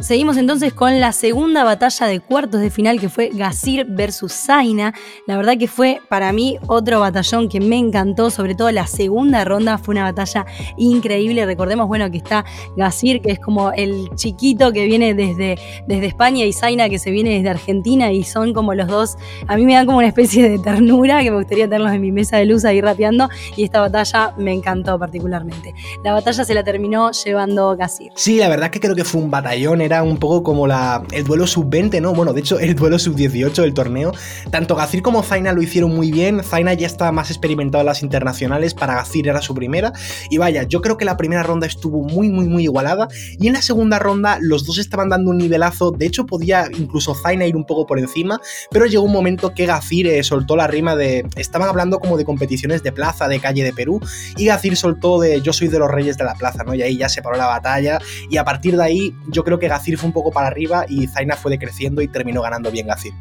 Seguimos 0.00 0.38
entonces 0.38 0.72
con 0.72 0.98
la 0.98 1.12
segunda 1.12 1.62
batalla 1.62 2.06
de 2.06 2.20
cuartos 2.20 2.60
de 2.60 2.70
final 2.70 2.98
que 2.98 3.08
fue 3.08 3.30
Gazir 3.32 3.84
versus 3.86 4.32
Zaina. 4.32 4.94
La 5.26 5.36
verdad 5.36 5.58
que 5.58 5.68
fue 5.68 6.00
para 6.08 6.32
mí 6.32 6.58
otro 6.66 7.00
batallón 7.00 7.48
que 7.48 7.60
me 7.60 7.76
encantó, 7.76 8.30
sobre 8.30 8.54
todo 8.54 8.70
la 8.70 8.86
segunda 8.86 9.44
ronda 9.44 9.76
fue 9.78 9.92
una 9.92 10.04
batalla 10.04 10.46
increíble. 10.78 11.44
Recordemos, 11.44 11.86
bueno, 11.86 12.10
que 12.10 12.16
está 12.16 12.44
Gazir, 12.76 13.20
que 13.20 13.32
es 13.32 13.38
como 13.38 13.72
el 13.72 14.08
chiquito 14.14 14.72
que 14.72 14.86
viene 14.86 15.14
desde, 15.14 15.58
desde 15.86 16.06
España 16.06 16.44
y 16.44 16.52
Zaina 16.52 16.88
que 16.88 16.98
se 16.98 17.10
viene 17.10 17.34
desde 17.34 17.50
Argentina 17.50 18.10
y 18.10 18.24
son 18.24 18.54
como 18.54 18.74
los 18.74 18.88
dos, 18.88 19.16
a 19.46 19.56
mí 19.56 19.64
me 19.64 19.74
dan 19.74 19.86
como 19.86 19.98
una 19.98 20.08
especie 20.08 20.48
de 20.48 20.58
ternura 20.58 21.22
que 21.22 21.30
me 21.30 21.36
gustaría 21.36 21.66
tenerlos 21.66 21.92
en 21.92 22.00
mi 22.00 22.10
mesa 22.10 22.38
de 22.38 22.46
luz 22.46 22.64
ahí 22.64 22.80
rapeando 22.80 23.28
y 23.56 23.64
esta 23.64 23.80
batalla 23.80 24.32
me 24.38 24.52
encantó 24.52 24.98
particularmente. 24.98 25.74
La 26.04 26.14
batalla 26.14 26.44
se 26.44 26.54
la 26.54 26.64
terminó 26.64 27.10
llevando 27.12 27.76
Gazir. 27.76 28.12
Sí, 28.16 28.38
la 28.38 28.48
verdad 28.50 28.70
que 28.70 28.80
creo 28.80 28.94
que 28.94 29.04
fue 29.04 29.20
un 29.20 29.30
batallón, 29.30 29.80
era 29.80 30.02
un 30.02 30.18
poco 30.18 30.42
como 30.42 30.66
la, 30.66 31.02
el 31.12 31.24
duelo 31.24 31.46
sub-20, 31.46 32.00
¿no? 32.02 32.12
Bueno, 32.12 32.32
de 32.32 32.40
hecho, 32.40 32.58
el 32.58 32.74
duelo 32.74 32.98
sub-18 32.98 33.62
del 33.62 33.74
torneo. 33.74 34.12
Tanto 34.50 34.74
Gazir 34.76 35.02
como 35.02 35.22
Zaina 35.22 35.52
lo 35.52 35.62
hicieron 35.62 35.94
muy 35.94 36.12
bien. 36.12 36.42
Zaina 36.42 36.74
ya 36.74 36.86
estaba 36.86 37.12
más 37.12 37.30
experimentado 37.30 37.80
en 37.80 37.86
las 37.86 38.02
internacionales, 38.02 38.74
para 38.74 38.94
Gazir 38.94 39.28
era 39.28 39.40
su 39.40 39.54
primera. 39.54 39.92
Y 40.30 40.38
vaya, 40.38 40.64
yo 40.64 40.80
creo 40.80 40.96
que 40.96 41.04
la 41.04 41.16
primera 41.16 41.42
ronda 41.42 41.66
estuvo 41.66 42.02
muy, 42.02 42.28
muy, 42.28 42.48
muy 42.48 42.64
igualada. 42.64 43.08
Y 43.38 43.46
en 43.46 43.54
la 43.54 43.62
segunda 43.62 43.98
ronda 43.98 44.38
los 44.40 44.66
dos 44.66 44.78
estaban 44.78 45.08
dando 45.08 45.30
un 45.30 45.38
nivelazo. 45.38 45.90
De 45.90 46.06
hecho, 46.06 46.26
podía 46.26 46.68
incluso 46.76 47.14
Zaina 47.14 47.46
ir 47.46 47.56
un 47.56 47.64
poco 47.64 47.86
por 47.86 47.98
encima. 47.98 48.40
Pero 48.70 48.86
llegó 48.86 49.04
un 49.04 49.12
momento 49.12 49.54
que 49.54 49.66
Gazir 49.66 50.06
eh, 50.06 50.22
soltó 50.22 50.56
la 50.56 50.66
rima 50.66 50.96
de. 50.96 51.26
Estaban 51.36 51.68
hablando 51.68 52.00
como 52.00 52.16
de 52.16 52.24
competiciones 52.24 52.82
de 52.82 52.92
plaza, 52.92 53.28
de 53.28 53.40
calle 53.40 53.64
de 53.64 53.72
Perú. 53.72 54.00
Y 54.36 54.46
Gazir 54.46 54.76
soltó 54.76 55.20
de 55.20 55.40
Yo 55.40 55.52
soy 55.52 55.68
de 55.68 55.78
los 55.78 55.90
reyes 55.90 56.18
de 56.18 56.24
la 56.24 56.34
plaza, 56.34 56.64
¿no? 56.64 56.74
Y 56.74 56.82
ahí 56.82 56.96
ya 56.96 57.08
se 57.08 57.22
paró 57.22 57.36
la 57.36 57.46
batalla. 57.46 57.98
A 58.40 58.44
partir 58.44 58.76
de 58.76 58.82
ahí, 58.82 59.14
yo 59.28 59.44
creo 59.44 59.58
que 59.58 59.68
Gazir 59.68 59.98
fue 59.98 60.06
un 60.06 60.12
poco 60.12 60.32
para 60.32 60.48
arriba 60.48 60.86
y 60.88 61.06
Zaina 61.06 61.36
fue 61.36 61.50
decreciendo 61.50 62.02
y 62.02 62.08
terminó 62.08 62.42
ganando 62.42 62.70
bien 62.70 62.86
Gazir. 62.86 63.12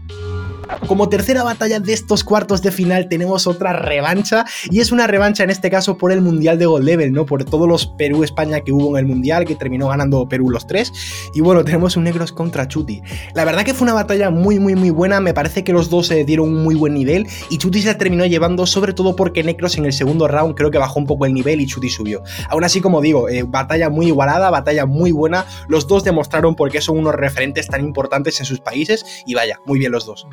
Como 0.87 1.09
tercera 1.09 1.43
batalla 1.43 1.79
de 1.79 1.93
estos 1.93 2.23
cuartos 2.23 2.61
de 2.61 2.71
final 2.71 3.07
tenemos 3.09 3.47
otra 3.47 3.73
revancha 3.73 4.45
y 4.69 4.79
es 4.79 4.91
una 4.91 5.07
revancha 5.07 5.43
en 5.43 5.49
este 5.49 5.69
caso 5.69 5.97
por 5.97 6.11
el 6.11 6.21
Mundial 6.21 6.57
de 6.57 6.65
Gold 6.65 6.85
Level, 6.85 7.11
¿no? 7.11 7.25
Por 7.25 7.43
todos 7.43 7.67
los 7.67 7.87
Perú-España 7.87 8.61
que 8.61 8.71
hubo 8.71 8.97
en 8.97 9.05
el 9.05 9.05
Mundial, 9.05 9.45
que 9.45 9.55
terminó 9.55 9.87
ganando 9.87 10.27
Perú 10.27 10.49
los 10.49 10.67
tres. 10.67 10.91
Y 11.33 11.41
bueno, 11.41 11.63
tenemos 11.63 11.95
un 11.97 12.03
Negros 12.03 12.31
contra 12.31 12.67
Chuti. 12.67 13.01
La 13.33 13.45
verdad 13.45 13.63
que 13.63 13.73
fue 13.73 13.85
una 13.85 13.93
batalla 13.93 14.29
muy, 14.29 14.59
muy, 14.59 14.75
muy 14.75 14.89
buena. 14.89 15.19
Me 15.19 15.33
parece 15.33 15.63
que 15.63 15.73
los 15.73 15.89
dos 15.89 16.07
se 16.07 16.23
dieron 16.25 16.47
un 16.47 16.63
muy 16.63 16.75
buen 16.75 16.93
nivel 16.93 17.27
y 17.49 17.57
Chuti 17.57 17.81
se 17.81 17.95
terminó 17.95 18.25
llevando 18.25 18.65
sobre 18.65 18.93
todo 18.93 19.15
porque 19.15 19.43
Necros 19.43 19.77
en 19.77 19.85
el 19.85 19.93
segundo 19.93 20.27
round 20.27 20.55
creo 20.55 20.71
que 20.71 20.77
bajó 20.77 20.99
un 20.99 21.07
poco 21.07 21.25
el 21.25 21.33
nivel 21.33 21.61
y 21.61 21.67
Chuti 21.67 21.89
subió. 21.89 22.23
Aún 22.49 22.63
así, 22.63 22.81
como 22.81 23.01
digo, 23.01 23.29
eh, 23.29 23.43
batalla 23.43 23.89
muy 23.89 24.07
igualada, 24.07 24.49
batalla 24.49 24.85
muy 24.85 25.11
buena. 25.11 25.45
Los 25.67 25.87
dos 25.87 26.03
demostraron 26.03 26.55
por 26.55 26.71
qué 26.71 26.81
son 26.81 26.97
unos 26.97 27.15
referentes 27.15 27.67
tan 27.67 27.81
importantes 27.81 28.39
en 28.39 28.45
sus 28.45 28.59
países 28.59 29.05
y 29.25 29.33
vaya, 29.33 29.59
muy 29.65 29.79
bien 29.79 29.91
los 29.91 30.05
dos. 30.05 30.27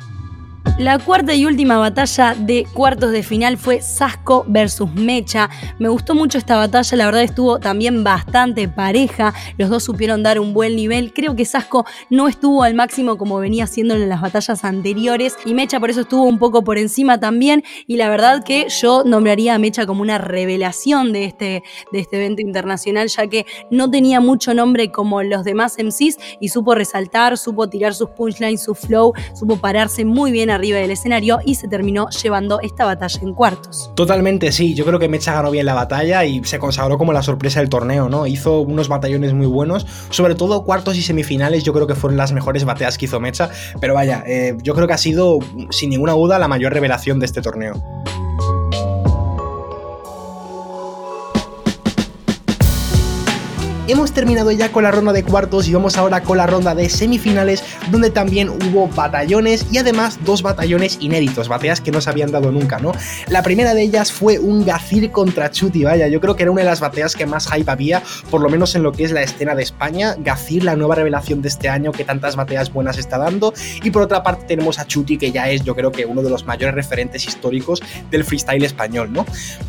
La 0.79 0.99
cuarta 0.99 1.33
y 1.33 1.45
última 1.45 1.77
batalla 1.79 2.35
de 2.37 2.67
cuartos 2.71 3.11
de 3.11 3.23
final 3.23 3.57
fue 3.57 3.81
Sasco 3.81 4.45
versus 4.47 4.93
Mecha. 4.93 5.49
Me 5.79 5.89
gustó 5.89 6.13
mucho 6.13 6.37
esta 6.37 6.55
batalla, 6.55 6.97
la 6.97 7.05
verdad 7.05 7.23
estuvo 7.23 7.57
también 7.57 8.03
bastante 8.03 8.67
pareja. 8.67 9.33
Los 9.57 9.69
dos 9.69 9.83
supieron 9.83 10.21
dar 10.21 10.39
un 10.39 10.53
buen 10.53 10.75
nivel. 10.75 11.13
Creo 11.13 11.35
que 11.35 11.45
Sasco 11.45 11.85
no 12.11 12.27
estuvo 12.27 12.61
al 12.61 12.75
máximo 12.75 13.17
como 13.17 13.39
venía 13.39 13.63
haciendo 13.63 13.95
en 13.95 14.07
las 14.07 14.21
batallas 14.21 14.63
anteriores 14.63 15.35
y 15.45 15.55
Mecha 15.55 15.79
por 15.79 15.89
eso 15.89 16.01
estuvo 16.01 16.23
un 16.23 16.37
poco 16.37 16.63
por 16.63 16.77
encima 16.77 17.19
también. 17.19 17.63
Y 17.87 17.97
la 17.97 18.09
verdad 18.09 18.43
que 18.43 18.67
yo 18.69 19.03
nombraría 19.03 19.55
a 19.55 19.59
Mecha 19.59 19.87
como 19.87 20.03
una 20.03 20.19
revelación 20.19 21.11
de 21.11 21.25
este, 21.25 21.63
de 21.91 21.99
este 21.99 22.17
evento 22.17 22.41
internacional, 22.41 23.07
ya 23.07 23.25
que 23.27 23.45
no 23.71 23.89
tenía 23.89 24.19
mucho 24.19 24.53
nombre 24.53 24.91
como 24.91 25.23
los 25.23 25.43
demás 25.43 25.77
MCs 25.79 26.17
y 26.39 26.49
supo 26.49 26.75
resaltar, 26.75 27.37
supo 27.37 27.67
tirar 27.67 27.95
sus 27.95 28.09
punchlines, 28.11 28.63
su 28.63 28.75
flow, 28.75 29.13
supo 29.33 29.57
pararse 29.57 30.05
muy 30.05 30.31
bien 30.31 30.51
arriba 30.57 30.79
del 30.79 30.91
escenario 30.91 31.39
y 31.45 31.55
se 31.55 31.67
terminó 31.67 32.09
llevando 32.09 32.59
esta 32.61 32.85
batalla 32.85 33.19
en 33.21 33.33
cuartos. 33.33 33.91
Totalmente, 33.95 34.51
sí. 34.51 34.73
Yo 34.75 34.85
creo 34.85 34.99
que 34.99 35.07
Mecha 35.07 35.33
ganó 35.33 35.51
bien 35.51 35.65
la 35.65 35.73
batalla 35.73 36.25
y 36.25 36.43
se 36.43 36.59
consagró 36.59 36.97
como 36.97 37.13
la 37.13 37.23
sorpresa 37.23 37.59
del 37.59 37.69
torneo, 37.69 38.09
¿no? 38.09 38.27
Hizo 38.27 38.61
unos 38.61 38.87
batallones 38.89 39.33
muy 39.33 39.47
buenos, 39.47 39.85
sobre 40.09 40.35
todo 40.35 40.63
cuartos 40.63 40.97
y 40.97 41.01
semifinales. 41.01 41.63
Yo 41.63 41.73
creo 41.73 41.87
que 41.87 41.95
fueron 41.95 42.17
las 42.17 42.31
mejores 42.31 42.65
batallas 42.65 42.97
que 42.97 43.05
hizo 43.05 43.19
Mecha, 43.19 43.49
pero 43.79 43.93
vaya, 43.93 44.23
eh, 44.27 44.57
yo 44.61 44.73
creo 44.75 44.87
que 44.87 44.93
ha 44.93 44.97
sido 44.97 45.39
sin 45.69 45.89
ninguna 45.89 46.13
duda 46.13 46.39
la 46.39 46.47
mayor 46.47 46.73
revelación 46.73 47.19
de 47.19 47.25
este 47.25 47.41
torneo. 47.41 47.81
Hemos 53.89 54.11
terminado 54.11 54.51
ya 54.51 54.69
con 54.69 54.83
la 54.83 54.91
ronda 54.91 55.13
de 55.13 55.23
cuartos 55.23 55.65
y 55.69 55.73
vamos 55.73 55.95
ahora 55.97 56.21
con 56.21 56.35
la 56.37 56.45
ronda 56.45 56.75
de 56.75 56.89
semifinales 56.89 57.63
donde 57.89 58.09
también 58.09 58.49
hubo 58.49 58.89
batallones 58.89 59.65
y 59.71 59.77
además 59.77 60.19
dos 60.25 60.41
batallones 60.41 60.97
inéditos, 60.99 61.47
batallas 61.47 61.79
que 61.79 61.91
no 61.91 62.01
se 62.01 62.09
habían 62.09 62.29
dado 62.29 62.51
nunca, 62.51 62.79
¿no? 62.79 62.91
La 63.29 63.43
primera 63.43 63.73
de 63.73 63.83
ellas 63.83 64.11
fue 64.11 64.39
un 64.39 64.65
Gazir 64.65 65.09
contra 65.11 65.51
Chuti, 65.51 65.85
vaya, 65.85 66.09
yo 66.09 66.19
creo 66.19 66.35
que 66.35 66.43
era 66.43 66.51
una 66.51 66.63
de 66.63 66.67
las 66.67 66.81
batallas 66.81 67.15
que 67.15 67.25
más 67.25 67.49
hype 67.49 67.71
había, 67.71 68.03
por 68.29 68.41
lo 68.41 68.49
menos 68.49 68.75
en 68.75 68.83
lo 68.83 68.91
que 68.91 69.05
es 69.05 69.13
la 69.13 69.21
escena 69.21 69.55
de 69.55 69.63
España. 69.63 70.15
Gazir, 70.19 70.65
la 70.65 70.75
nueva 70.75 70.95
revelación 70.95 71.41
de 71.41 71.47
este 71.47 71.69
año 71.69 71.93
que 71.93 72.03
tantas 72.03 72.35
batallas 72.35 72.73
buenas 72.73 72.97
está 72.97 73.17
dando 73.17 73.53
y 73.81 73.91
por 73.91 74.01
otra 74.01 74.21
parte 74.21 74.43
tenemos 74.47 74.79
a 74.79 74.85
Chuti 74.85 75.17
que 75.17 75.31
ya 75.31 75.49
es 75.49 75.63
yo 75.63 75.75
creo 75.77 75.93
que 75.93 76.05
uno 76.05 76.21
de 76.21 76.29
los 76.29 76.45
mayores 76.45 76.75
referentes 76.75 77.25
históricos 77.25 77.81
del 78.11 78.25
freestyle 78.25 78.65
español, 78.65 79.13
¿no? 79.13 79.25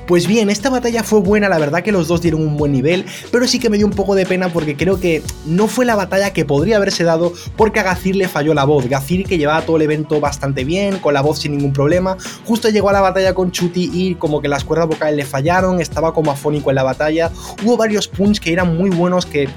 Pues 0.08 0.26
bien, 0.26 0.50
esta 0.50 0.70
batalla 0.70 1.04
fue 1.04 1.20
buena, 1.20 1.48
la 1.48 1.58
verdad 1.58 1.84
que 1.84 1.92
los 1.92 2.08
dos 2.08 2.20
dieron 2.20 2.42
un 2.42 2.56
buen 2.56 2.72
nivel, 2.72 3.04
pero 3.30 3.46
sí 3.46 3.60
que 3.60 3.70
me 3.70 3.76
dio 3.76 3.86
un 3.86 3.92
poco 3.92 4.07
de 4.14 4.26
pena 4.26 4.48
porque 4.48 4.76
creo 4.76 5.00
que 5.00 5.22
no 5.46 5.68
fue 5.68 5.84
la 5.84 5.96
batalla 5.96 6.32
que 6.32 6.44
podría 6.44 6.76
haberse 6.76 7.04
dado 7.04 7.32
porque 7.56 7.80
a 7.80 7.82
Gazir 7.82 8.16
le 8.16 8.28
falló 8.28 8.54
la 8.54 8.64
voz. 8.64 8.86
Gazir 8.88 9.26
que 9.26 9.38
llevaba 9.38 9.62
todo 9.62 9.76
el 9.76 9.82
evento 9.82 10.20
bastante 10.20 10.64
bien, 10.64 10.98
con 10.98 11.14
la 11.14 11.20
voz 11.20 11.40
sin 11.40 11.52
ningún 11.52 11.72
problema, 11.72 12.16
justo 12.44 12.68
llegó 12.68 12.90
a 12.90 12.92
la 12.92 13.00
batalla 13.00 13.34
con 13.34 13.52
Chuti 13.52 13.90
y 13.92 14.14
como 14.14 14.40
que 14.40 14.48
las 14.48 14.64
cuerdas 14.64 14.88
vocales 14.88 15.16
le 15.16 15.24
fallaron, 15.24 15.80
estaba 15.80 16.12
como 16.12 16.30
afónico 16.30 16.70
en 16.70 16.76
la 16.76 16.82
batalla. 16.82 17.30
Hubo 17.64 17.76
varios 17.76 18.08
punch 18.08 18.40
que 18.40 18.52
eran 18.52 18.76
muy 18.76 18.90
buenos 18.90 19.26
que 19.26 19.48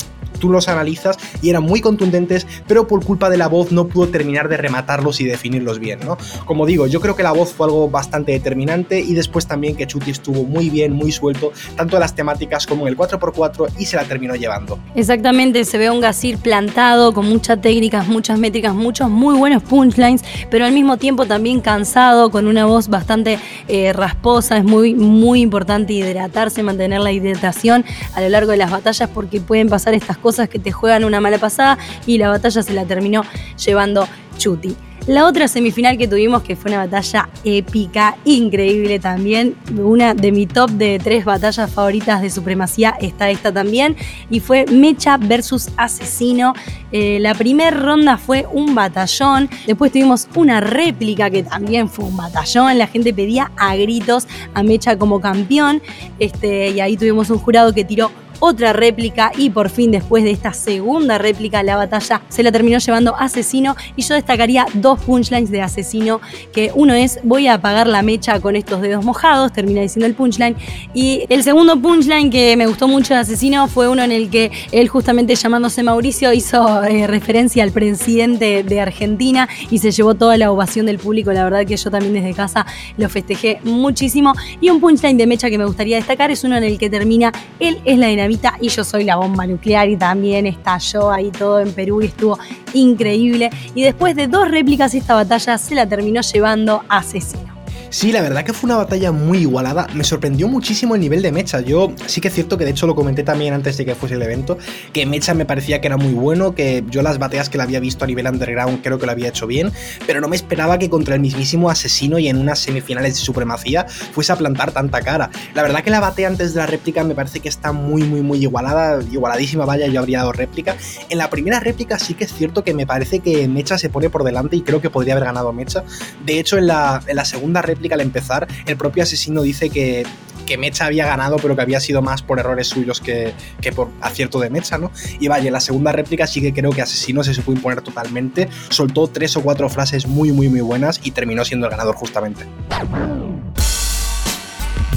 tú 0.42 0.50
los 0.50 0.68
analizas 0.68 1.18
y 1.42 1.52
eran 1.52 1.64
muy 1.64 1.80
contundentes, 1.80 2.46
pero 2.68 2.88
por 2.88 3.06
culpa 3.06 3.30
de 3.30 3.38
la 3.38 3.48
voz 3.48 3.72
no 3.72 3.88
pudo 3.88 4.10
terminar 4.10 4.50
de 4.50 4.58
rematarlos 4.58 5.22
y 5.22 5.26
definirlos 5.26 5.80
bien, 5.80 6.00
¿no? 6.04 6.18
Como 6.46 6.66
digo, 6.66 6.88
yo 6.88 7.00
creo 7.00 7.16
que 7.16 7.24
la 7.24 7.32
voz 7.32 7.54
fue 7.54 7.68
algo 7.68 7.90
bastante 7.90 8.34
determinante 8.34 9.00
y 9.00 9.14
después 9.14 9.48
también 9.48 9.76
que 9.76 9.88
Chuti 9.88 10.12
estuvo 10.12 10.44
muy 10.44 10.70
bien, 10.70 10.92
muy 10.92 11.12
suelto, 11.12 11.54
tanto 11.78 11.96
en 11.96 12.02
las 12.02 12.16
temáticas 12.16 12.66
como 12.66 12.88
en 12.88 12.94
el 12.94 12.98
4x4 12.98 13.70
y 13.78 13.86
se 13.86 13.96
la 13.96 14.04
terminó 14.04 14.36
llevando. 14.36 14.80
Exactamente, 14.96 15.64
se 15.64 15.78
ve 15.78 15.90
un 15.90 16.02
Gasir 16.02 16.40
plantado, 16.40 17.14
con 17.14 17.30
muchas 17.30 17.62
técnicas, 17.62 18.08
muchas 18.08 18.40
métricas, 18.40 18.74
muchos 18.74 19.10
muy 19.10 19.38
buenos 19.38 19.62
punchlines, 19.62 20.24
pero 20.50 20.66
al 20.66 20.74
mismo 20.74 20.98
tiempo 20.98 21.28
también 21.28 21.62
cansado, 21.62 22.32
con 22.32 22.48
una 22.48 22.66
voz 22.66 22.88
bastante 22.88 23.38
eh, 23.68 23.94
rasposa, 23.94 24.58
es 24.58 24.64
muy, 24.64 24.96
muy 24.96 25.42
importante 25.42 25.94
hidratarse, 25.94 26.64
mantener 26.64 27.02
la 27.02 27.12
hidratación 27.12 27.86
a 28.16 28.22
lo 28.22 28.30
largo 28.30 28.52
de 28.52 28.58
las 28.58 28.72
batallas 28.72 29.08
porque 29.14 29.40
pueden 29.40 29.70
pasar 29.70 29.94
estas 29.94 30.18
cosas 30.18 30.31
que 30.50 30.60
te 30.60 30.72
juegan 30.72 31.04
una 31.04 31.20
mala 31.20 31.38
pasada 31.38 31.78
y 32.06 32.18
la 32.18 32.30
batalla 32.30 32.64
se 32.64 32.74
la 32.74 32.86
terminó 32.86 33.24
llevando 33.58 34.08
Chuti. 34.38 34.76
La 35.08 35.26
otra 35.26 35.48
semifinal 35.48 35.98
que 35.98 36.08
tuvimos, 36.08 36.44
que 36.44 36.56
fue 36.56 36.70
una 36.70 36.86
batalla 36.86 37.28
épica, 37.44 38.18
increíble 38.24 39.00
también, 39.00 39.56
una 39.76 40.14
de 40.14 40.32
mi 40.32 40.46
top 40.46 40.70
de 40.70 41.00
tres 41.04 41.26
batallas 41.26 41.72
favoritas 41.72 42.22
de 42.22 42.30
supremacía 42.30 42.96
está 43.02 43.32
esta 43.32 43.52
también, 43.52 43.96
y 44.30 44.42
fue 44.42 44.68
Mecha 44.68 45.18
versus 45.18 45.70
Asesino. 45.76 46.54
Eh, 46.92 47.18
la 47.20 47.34
primera 47.34 47.72
ronda 47.72 48.18
fue 48.18 48.46
un 48.52 48.76
batallón, 48.76 49.50
después 49.66 49.92
tuvimos 49.92 50.28
una 50.36 50.62
réplica 50.62 51.32
que 51.32 51.42
también 51.42 51.90
fue 51.90 52.06
un 52.06 52.16
batallón, 52.16 52.78
la 52.78 52.86
gente 52.86 53.12
pedía 53.12 53.52
a 53.58 53.76
gritos 53.76 54.28
a 54.54 54.62
Mecha 54.62 55.00
como 55.00 55.20
campeón, 55.20 55.82
este, 56.20 56.70
y 56.70 56.80
ahí 56.80 56.96
tuvimos 56.96 57.32
un 57.32 57.40
jurado 57.40 57.74
que 57.74 57.84
tiró 57.84 58.12
otra 58.42 58.74
réplica 58.74 59.32
y 59.38 59.52
por 59.52 59.70
fin 59.70 59.92
después 59.92 60.24
de 60.24 60.32
esta 60.32 60.52
segunda 60.52 61.18
réplica 61.18 61.64
la 61.64 61.78
batalla 61.78 62.22
se 62.28 62.44
la 62.44 62.52
terminó 62.52 62.80
llevando 62.80 63.16
Asesino 63.16 63.78
y 63.96 64.02
yo 64.02 64.16
destacaría 64.16 64.66
dos 64.74 65.00
punchlines 65.00 65.52
de 65.52 65.62
Asesino 65.62 66.20
que 66.52 66.72
uno 66.76 66.94
es 66.94 67.20
voy 67.24 67.48
a 67.48 67.54
apagar 67.54 67.88
la 67.88 68.02
mecha 68.02 68.40
con 68.40 68.56
estos 68.56 68.82
dedos 68.82 69.06
mojados, 69.06 69.54
termina 69.54 69.82
diciendo 69.82 70.08
el 70.08 70.16
punchline 70.16 70.58
y 70.94 71.26
el 71.30 71.44
segundo 71.44 71.80
punchline 71.80 72.30
que 72.30 72.58
me 72.58 72.66
gustó 72.66 72.88
mucho 72.88 73.14
de 73.14 73.22
Asesino 73.22 73.68
fue 73.68 73.88
uno 73.88 74.04
en 74.04 74.12
el 74.12 74.30
que 74.30 74.52
él 74.72 74.90
justamente 74.90 75.36
llamándose 75.36 75.84
Mauricio 75.84 76.34
hizo 76.34 76.84
eh, 76.84 77.06
referencia 77.06 77.64
al 77.64 77.72
presidente 77.72 78.64
de 78.64 78.82
Argentina 78.82 79.48
y 79.70 79.78
se 79.78 79.92
llevó 79.92 80.16
toda 80.16 80.38
la 80.38 80.52
ovación 80.52 80.88
del 80.88 80.98
público, 80.98 81.32
la 81.32 81.44
verdad 81.44 81.66
que 81.66 81.78
yo 81.78 81.92
también 81.92 82.14
desde 82.14 82.34
casa 82.34 82.66
lo 82.98 83.08
festejé 83.08 83.60
muchísimo. 83.64 84.34
Y 84.60 84.70
un 84.70 84.80
punchline 84.80 85.18
de 85.18 85.28
mecha 85.28 85.50
que 85.50 85.58
me 85.58 85.66
gustaría 85.66 85.98
destacar 85.98 86.32
es 86.32 86.44
uno 86.44 86.58
en 86.58 86.64
el 86.64 86.80
que 86.80 86.90
termina 86.90 87.32
él 87.60 87.80
es 87.86 87.98
la 87.98 88.08
dinamita 88.08 88.31
y 88.60 88.70
yo 88.70 88.84
soy 88.84 89.04
la 89.04 89.16
bomba 89.16 89.46
nuclear 89.46 89.90
y 89.90 89.98
también 89.98 90.48
estalló 90.48 91.12
ahí 91.12 91.32
todo 91.32 91.60
en 91.60 91.74
Perú 91.74 92.02
y 92.02 92.06
estuvo 92.06 92.38
increíble. 92.74 93.50
Y 93.76 93.84
después 93.84 94.16
de 94.16 94.28
dos 94.28 94.50
réplicas 94.50 94.94
esta 94.94 95.16
batalla 95.16 95.58
se 95.58 95.76
la 95.76 95.88
terminó 95.88 96.22
llevando 96.22 96.84
Asesino. 96.90 97.51
Sí, 97.92 98.14
la 98.14 98.22
verdad 98.22 98.46
que 98.46 98.54
fue 98.54 98.70
una 98.70 98.78
batalla 98.78 99.12
muy 99.12 99.40
igualada. 99.40 99.86
Me 99.94 100.06
sorprendió 100.06 100.48
muchísimo 100.48 100.96
el 100.96 101.02
nivel 101.02 101.22
de 101.22 101.34
Mecha. 101.34 101.60
Yo 101.60 101.92
sí 102.06 102.22
que 102.22 102.30
es 102.30 102.34
cierto 102.34 102.58
que 102.58 102.64
de 102.64 102.72
hecho 102.72 102.88
lo 102.88 102.96
comenté 102.96 103.24
también 103.24 103.54
antes 103.54 103.76
de 103.76 103.84
que 103.84 103.96
fuese 103.96 104.16
el 104.16 104.22
evento, 104.22 104.58
que 104.94 105.06
Mecha 105.06 105.34
me 105.34 105.44
parecía 105.44 105.82
que 105.82 105.88
era 105.88 105.98
muy 105.98 106.14
bueno, 106.14 106.56
que 106.56 106.86
yo 106.90 107.02
las 107.02 107.18
batallas 107.18 107.50
que 107.50 107.58
le 107.58 107.64
había 107.64 107.82
visto 107.82 108.06
a 108.06 108.08
nivel 108.08 108.28
underground 108.28 108.82
creo 108.82 108.98
que 108.98 109.06
lo 109.06 109.12
había 109.12 109.28
hecho 109.28 109.46
bien, 109.46 109.74
pero 110.08 110.22
no 110.22 110.30
me 110.30 110.38
esperaba 110.38 110.80
que 110.80 110.90
contra 110.90 111.16
el 111.16 111.22
mismísimo 111.22 111.70
asesino 111.70 112.18
y 112.18 112.30
en 112.30 112.38
unas 112.38 112.60
semifinales 112.60 113.16
de 113.16 113.20
supremacía 113.20 113.86
fuese 114.14 114.32
a 114.32 114.38
plantar 114.38 114.72
tanta 114.72 115.02
cara. 115.02 115.30
La 115.54 115.62
verdad 115.62 115.84
que 115.84 115.90
la 115.90 116.00
batalla 116.00 116.30
antes 116.30 116.54
de 116.54 116.62
la 116.62 116.68
réplica 116.68 117.04
me 117.04 117.14
parece 117.14 117.42
que 117.42 117.50
está 117.50 117.74
muy, 117.74 118.04
muy, 118.04 118.22
muy 118.22 118.42
igualada, 118.42 119.04
igualadísima, 119.04 119.66
vaya, 119.66 119.88
yo 119.88 120.00
habría 120.00 120.20
dado 120.20 120.32
réplica. 120.32 120.78
En 121.10 121.18
la 121.18 121.30
primera 121.30 121.60
réplica 121.60 122.00
sí 122.00 122.14
que 122.14 122.24
es 122.24 122.34
cierto 122.34 122.64
que 122.64 122.74
me 122.74 122.88
parece 122.88 123.20
que 123.20 123.50
Mecha 123.50 123.78
se 123.78 123.90
pone 123.90 124.10
por 124.10 124.24
delante 124.24 124.56
y 124.56 124.62
creo 124.62 124.80
que 124.80 124.90
podría 124.90 125.14
haber 125.16 125.26
ganado 125.26 125.52
Mecha. 125.52 125.84
De 126.26 126.40
hecho, 126.40 126.58
en 126.58 126.68
la, 126.68 127.04
en 127.06 127.18
la 127.18 127.26
segunda 127.26 127.62
réplica 127.62 127.81
al 127.90 128.02
empezar, 128.02 128.48
el 128.66 128.78
propio 128.78 129.04
asesino 129.04 129.42
dice 129.42 129.70
que, 129.70 130.06
que 130.46 130.58
Mecha 130.58 130.86
había 130.86 131.06
ganado, 131.06 131.38
pero 131.38 131.56
que 131.56 131.62
había 131.62 131.80
sido 131.80 132.02
más 132.02 132.22
por 132.22 132.40
errores 132.40 132.68
suyos 132.68 133.00
que, 133.00 133.34
que 133.62 133.72
por 133.72 133.90
acierto 134.02 134.40
de 134.40 134.50
Mecha, 134.50 134.78
¿no? 134.78 134.92
Y 135.20 135.28
vaya, 135.28 135.48
en 135.48 135.54
la 135.54 135.60
segunda 135.60 135.92
réplica 135.92 136.28
sí 136.28 136.42
que 136.42 136.54
creo 136.54 136.72
que 136.72 136.82
Asesino 136.82 137.24
se 137.24 137.34
supo 137.34 137.52
imponer 137.52 137.82
totalmente, 137.82 138.50
soltó 138.70 139.08
tres 139.08 139.36
o 139.38 139.42
cuatro 139.42 139.70
frases 139.70 140.08
muy, 140.08 140.32
muy, 140.32 140.50
muy 140.50 140.62
buenas 140.62 141.00
y 141.04 141.12
terminó 141.12 141.46
siendo 141.46 141.68
el 141.68 141.72
ganador 141.72 141.96
justamente. 141.96 142.46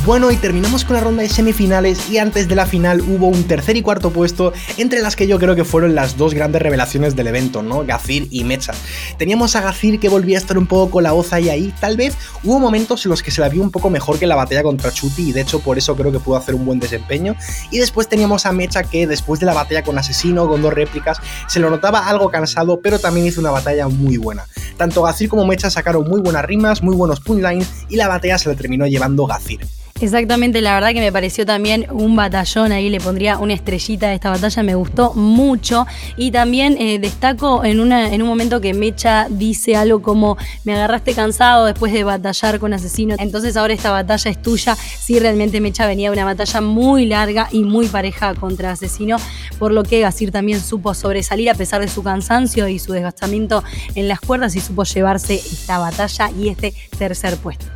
Bueno, 0.05 0.31
y 0.31 0.37
terminamos 0.37 0.85
con 0.85 0.97
la 0.97 1.01
ronda 1.01 1.23
de 1.23 1.31
semifinales 1.31 2.11
y 2.11 2.19
antes 2.19 2.47
de 2.47 2.55
la 2.55 2.67
final 2.67 3.01
hubo 3.01 3.27
un 3.27 3.45
tercer 3.45 3.79
y 3.79 3.81
cuarto 3.81 4.11
puesto 4.11 4.53
entre 4.77 5.01
las 5.01 5.17
que 5.17 5.27
yo 5.27 5.39
creo 5.39 5.57
que 5.57 5.65
fueron 5.65 5.95
las 5.95 6.19
dos 6.19 6.35
grandes 6.35 6.61
revelaciones 6.61 7.17
del 7.17 7.29
evento, 7.29 7.63
¿no? 7.63 7.87
Gazir 7.87 8.29
y 8.31 8.45
Mecha. 8.45 8.75
Teníamos 9.17 9.57
a 9.57 9.63
Gazir 9.63 9.99
que 9.99 10.11
volvía 10.11 10.37
a 10.37 10.43
estar 10.43 10.59
un 10.59 10.67
poco 10.67 10.91
con 10.91 11.05
la 11.05 11.13
voz 11.13 11.33
ahí 11.33 11.49
ahí, 11.49 11.73
tal 11.81 11.97
vez 11.97 12.19
hubo 12.43 12.61
momentos 12.61 13.07
en 13.07 13.11
los 13.11 13.23
que 13.23 13.31
se 13.31 13.41
la 13.41 13.49
vio 13.49 13.63
un 13.63 13.71
poco 13.71 13.89
mejor 13.89 14.19
que 14.19 14.27
la 14.27 14.37
batalla 14.37 14.63
contra 14.63 14.93
Chuti 14.93 15.31
y 15.31 15.33
de 15.33 15.41
hecho 15.41 15.61
por 15.61 15.79
eso 15.79 15.97
creo 15.97 16.13
que 16.13 16.21
pudo 16.21 16.37
hacer 16.37 16.55
un 16.55 16.67
buen 16.67 16.81
desempeño. 16.81 17.35
Y 17.71 17.79
después 17.79 18.07
teníamos 18.07 18.45
a 18.45 18.53
Mecha 18.53 18.83
que 18.83 19.07
después 19.07 19.41
de 19.41 19.47
la 19.47 19.55
batalla 19.55 19.85
con 19.85 19.97
Asesino, 19.97 20.47
con 20.47 20.61
dos 20.61 20.75
réplicas, 20.75 21.17
se 21.49 21.61
lo 21.61 21.71
notaba 21.71 22.11
algo 22.11 22.31
cansado, 22.31 22.81
pero 22.83 22.99
también 22.99 23.27
hizo 23.27 23.41
una 23.41 23.53
batalla 23.53 23.89
muy 23.89 24.19
buena. 24.19 24.45
Tanto 24.77 25.03
Gazir 25.03 25.29
como 25.29 25.45
Mecha 25.45 25.71
sacaron 25.71 26.09
muy 26.09 26.21
buenas 26.21 26.45
rimas, 26.45 26.83
muy 26.83 26.97
buenos 26.97 27.21
punchlines 27.21 27.69
y 27.89 27.97
la 27.97 28.09
batalla 28.09 28.39
se 28.39 28.49
la 28.49 28.55
terminó 28.55 28.87
llevando 28.87 29.27
Gazir. 29.27 29.61
Exactamente, 30.01 30.61
la 30.61 30.75
verdad 30.75 30.93
que 30.93 31.01
me 31.01 31.13
pareció 31.13 31.47
también 31.47 31.87
un 31.93 32.17
batallón, 32.17 32.73
ahí 32.73 32.91
le 32.91 32.99
pondría 32.99 33.39
una 33.39 33.55
estrellita 33.55 34.09
a 34.09 34.13
esta 34.13 34.29
batalla, 34.29 34.65
me 34.65 34.75
gustó 34.75 35.15
mucho 35.15 35.87
y 36.17 36.33
también 36.33 36.77
eh, 36.79 36.99
destaco 36.99 37.65
en, 37.65 37.93
en 37.93 38.23
un 38.23 38.29
momento 38.29 38.61
que 38.61 38.75
Mecha 38.75 39.29
dice 39.31 39.77
algo 39.77 40.03
como 40.03 40.37
me 40.65 40.75
agarraste 40.75 41.15
cansado 41.15 41.67
después 41.67 41.93
de 41.93 42.03
batallar 42.03 42.59
con 42.59 42.73
asesino, 42.73 43.15
entonces 43.21 43.57
ahora 43.57 43.73
esta 43.73 43.93
batalla 43.93 44.33
es 44.33 44.43
tuya, 44.43 44.75
sí 44.75 45.21
realmente 45.21 45.61
Mecha 45.61 45.87
venía 45.87 46.11
de 46.11 46.15
una 46.15 46.25
batalla 46.25 46.61
muy 46.61 47.07
larga 47.07 47.49
y 47.53 47.63
muy 47.63 47.87
pareja 47.87 48.35
contra 48.35 48.73
asesino, 48.73 49.19
por 49.61 49.71
lo 49.71 49.85
que 49.85 50.01
Gasir 50.01 50.33
también 50.33 50.61
supo 50.61 50.93
sobresalir 50.95 51.51
a 51.51 51.55
pesar 51.55 51.81
de 51.81 51.89
su 51.89 52.03
cansancio 52.03 52.67
y 52.67 52.81
su 52.81 52.93
desgastamiento 52.93 53.63
en 53.95 54.09
las 54.09 54.19
cuerdas 54.19 54.57
y 54.57 54.61
supo 54.65 54.85
llevarse 54.85 55.35
esta 55.35 55.79
batalla 55.79 56.31
y 56.31 56.49
este 56.49 56.75
tercer 56.99 57.37
puesto. 57.37 57.67